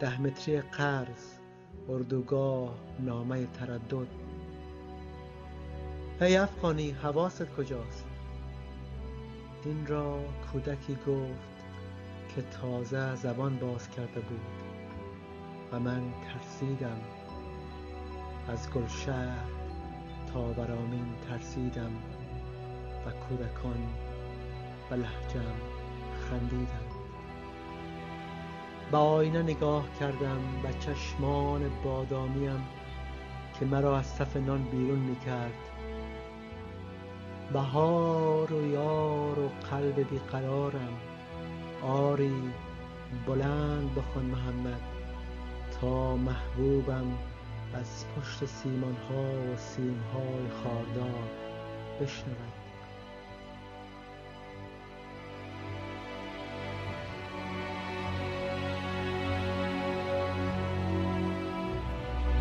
ده 0.00 0.20
متری 0.20 0.60
قرض 0.60 1.38
اردوگاه 1.88 2.74
نامه 3.00 3.46
تردد. 3.46 4.06
ای 6.20 6.36
افغانی 6.36 6.90
حواست 6.90 7.44
کجاست؟ 7.44 8.04
این 9.64 9.86
را 9.86 10.18
کودکی 10.52 10.94
گفت 10.94 11.50
که 12.34 12.42
تازه 12.42 13.14
زبان 13.14 13.56
باز 13.56 13.90
کرده 13.90 14.20
بود. 14.20 14.69
و 15.72 15.80
من 15.80 16.02
ترسیدم. 16.28 17.00
از 18.48 18.70
گلشهر 18.70 19.44
تا 20.32 20.42
برامین 20.42 21.06
ترسیدم 21.28 21.92
و 23.06 23.10
کودکان 23.10 23.88
به 24.90 24.96
لحجم 24.96 25.54
خندیدم. 26.30 26.90
به 28.90 28.96
آینه 28.96 29.42
نگاه 29.42 29.84
کردم 30.00 30.40
و 30.64 30.72
چشمان 30.72 31.70
بادامیم 31.84 32.66
که 33.58 33.66
مرا 33.66 33.98
از 33.98 34.06
صف 34.06 34.36
نان 34.36 34.62
بیرون 34.62 34.98
می‌کرد. 34.98 35.54
بهار 37.52 38.52
و 38.52 38.66
یار 38.66 39.38
و 39.38 39.48
قلب 39.70 40.10
بیقرارم. 40.10 40.98
آری 41.82 42.52
بلند 43.26 43.94
بخون 43.94 44.24
محمد. 44.24 44.89
تا 45.80 46.16
محبوبم 46.16 47.06
از 47.74 48.04
پشت 48.16 48.44
سیمان 48.44 48.96
ها 49.08 49.52
و 49.52 49.56
سیم 49.56 50.00
های 50.14 50.48
خاردار 50.62 51.28
بشنود. 52.00 52.36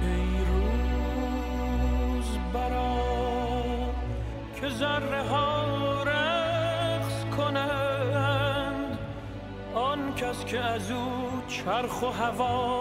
ای 0.02 0.45
روز 0.45 2.38
برا 2.54 2.99
که 4.62 4.69
ذره 4.69 5.23
ها 5.23 6.04
رقص 6.04 7.25
کنند 7.38 8.99
آن 9.75 10.15
کس 10.15 10.45
که 10.45 10.60
از 10.60 10.91
او 10.91 11.30
چرخ 11.47 12.02
و 12.04 12.06
هوا 12.06 12.78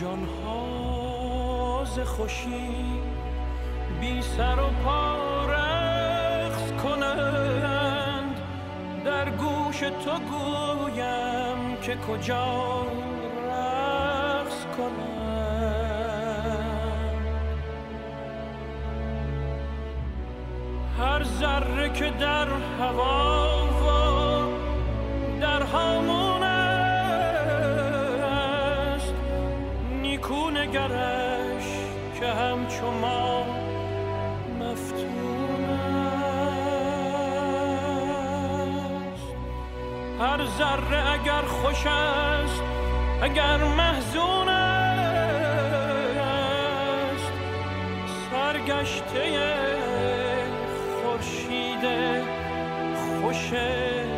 جانها 0.00 1.84
ز 1.84 1.98
خوشی 1.98 3.00
بی 4.00 4.22
سر 4.22 4.60
و 4.60 4.70
پا 4.84 5.46
رقص 5.46 6.72
کنند. 6.82 8.40
در 9.04 9.30
گوش 9.30 9.80
تو 9.80 10.18
گویم 10.30 11.76
که 11.82 11.96
کجا 11.96 12.86
رقص 13.48 14.66
کنند. 14.76 14.96
هر 20.98 21.24
ذره 21.24 21.92
که 21.92 22.10
در 22.10 22.48
هوا 22.80 23.36
هامون 25.72 26.10
است 26.10 26.15
همچو 32.86 32.90
ما 32.90 33.44
مفتون 34.60 35.64
است 35.64 35.76
هر 40.20 40.46
ذره 40.58 41.12
اگر 41.12 41.42
خوش 41.42 41.86
است 41.86 42.62
اگر 43.22 43.64
محزون 43.64 44.48
است 44.48 44.92
سرگشته 48.30 49.54
خورشید 51.02 51.84
خوشه 53.22 54.15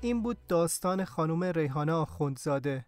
این 0.00 0.22
بود 0.22 0.46
داستان 0.48 1.04
خانم 1.04 1.44
ریحانه 1.44 1.92
آخوندزاده. 1.92 2.86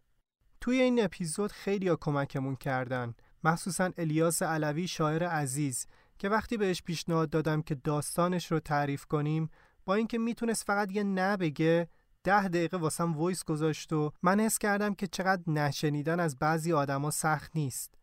توی 0.60 0.80
این 0.80 1.04
اپیزود 1.04 1.52
خیلی 1.52 1.88
ها 1.88 1.96
کمکمون 1.96 2.56
کردن. 2.56 3.14
مخصوصا 3.44 3.90
الیاس 3.98 4.42
علوی 4.42 4.88
شاعر 4.88 5.24
عزیز 5.24 5.86
که 6.18 6.28
وقتی 6.28 6.56
بهش 6.56 6.82
پیشنهاد 6.82 7.30
دادم 7.30 7.62
که 7.62 7.74
داستانش 7.74 8.52
رو 8.52 8.60
تعریف 8.60 9.04
کنیم 9.04 9.50
با 9.84 9.94
اینکه 9.94 10.18
می‌تونست 10.18 10.64
فقط 10.66 10.92
یه 10.92 11.02
نه 11.02 11.36
بگه 11.36 11.88
ده 12.24 12.48
دقیقه 12.48 12.76
واسم 12.76 13.12
voice 13.12 13.44
گذاشت 13.44 13.92
و 13.92 14.12
من 14.22 14.40
حس 14.40 14.58
کردم 14.58 14.94
که 14.94 15.06
چقدر 15.06 15.42
نه 15.46 15.65
شنیدن 15.65 16.20
از 16.20 16.38
بعضی 16.38 16.72
آدما 16.72 17.10
سخت 17.10 17.50
نیست. 17.54 17.94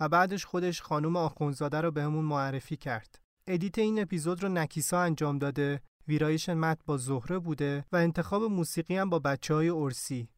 و 0.00 0.08
بعدش 0.08 0.44
خودش 0.44 0.82
خانم 0.82 1.16
آخوندزاده 1.16 1.80
رو 1.80 1.90
بهمون 1.90 2.24
معرفی 2.24 2.76
کرد. 2.76 3.18
edit 3.46 3.78
این 3.78 4.02
اپیزود 4.02 4.42
رو 4.42 4.48
نکیسا 4.48 5.00
انجام 5.00 5.38
داده 5.38 5.80
ویرایش 6.08 6.48
مت 6.48 6.78
با 6.86 6.96
زهره 6.96 7.38
بوده 7.38 7.84
و 7.92 7.96
انتخاب 7.96 8.42
موسیقی 8.42 8.96
هم 8.96 9.10
با 9.10 9.18
بچه 9.18 9.54
های 9.54 9.68
ارسی. 9.68 10.28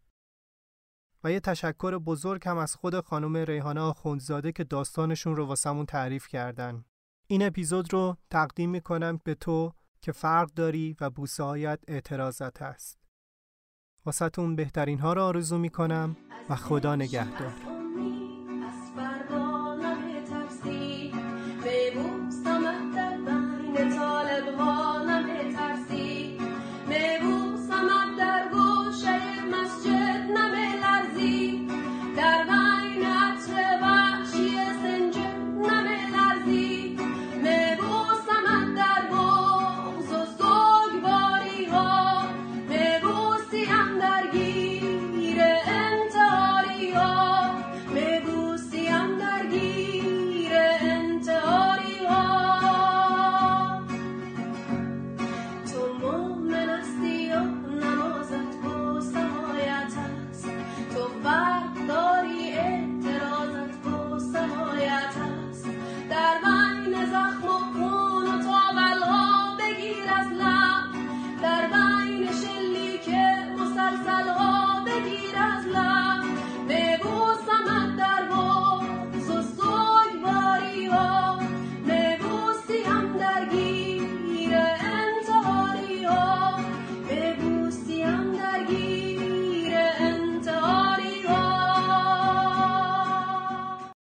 و 1.25 1.33
یه 1.33 1.41
تشکر 1.41 1.99
بزرگ 1.99 2.49
هم 2.49 2.59
از 2.59 2.75
خود 2.75 3.01
خانم 3.01 3.37
ریحانه 3.37 3.81
آخوندزاده 3.81 4.53
که 4.53 4.65
داستانشون 4.65 5.37
رو 5.37 5.47
واسمون 5.47 5.87
تعریف 5.87 6.29
کردن. 6.29 6.85
این 7.27 7.47
اپیزود 7.47 7.93
رو 7.93 8.17
تقدیم 8.31 8.71
می‌کنم 8.71 9.21
به 9.25 9.35
تو 9.35 9.73
که 10.01 10.13
فرق 10.13 10.51
داری 10.51 10.97
و 11.01 11.11
بوسه 11.11 11.43
هایت 11.43 11.81
اعتراضت 11.89 12.63
است. 12.63 12.99
واسهتون 14.05 14.57
بهترین 14.57 14.99
ها 14.99 15.13
رو 15.13 15.23
آرزو 15.23 15.59
می‌کنم 15.59 16.17
و 16.49 16.57
خدا 16.57 16.97
نگهدار. 16.97 17.76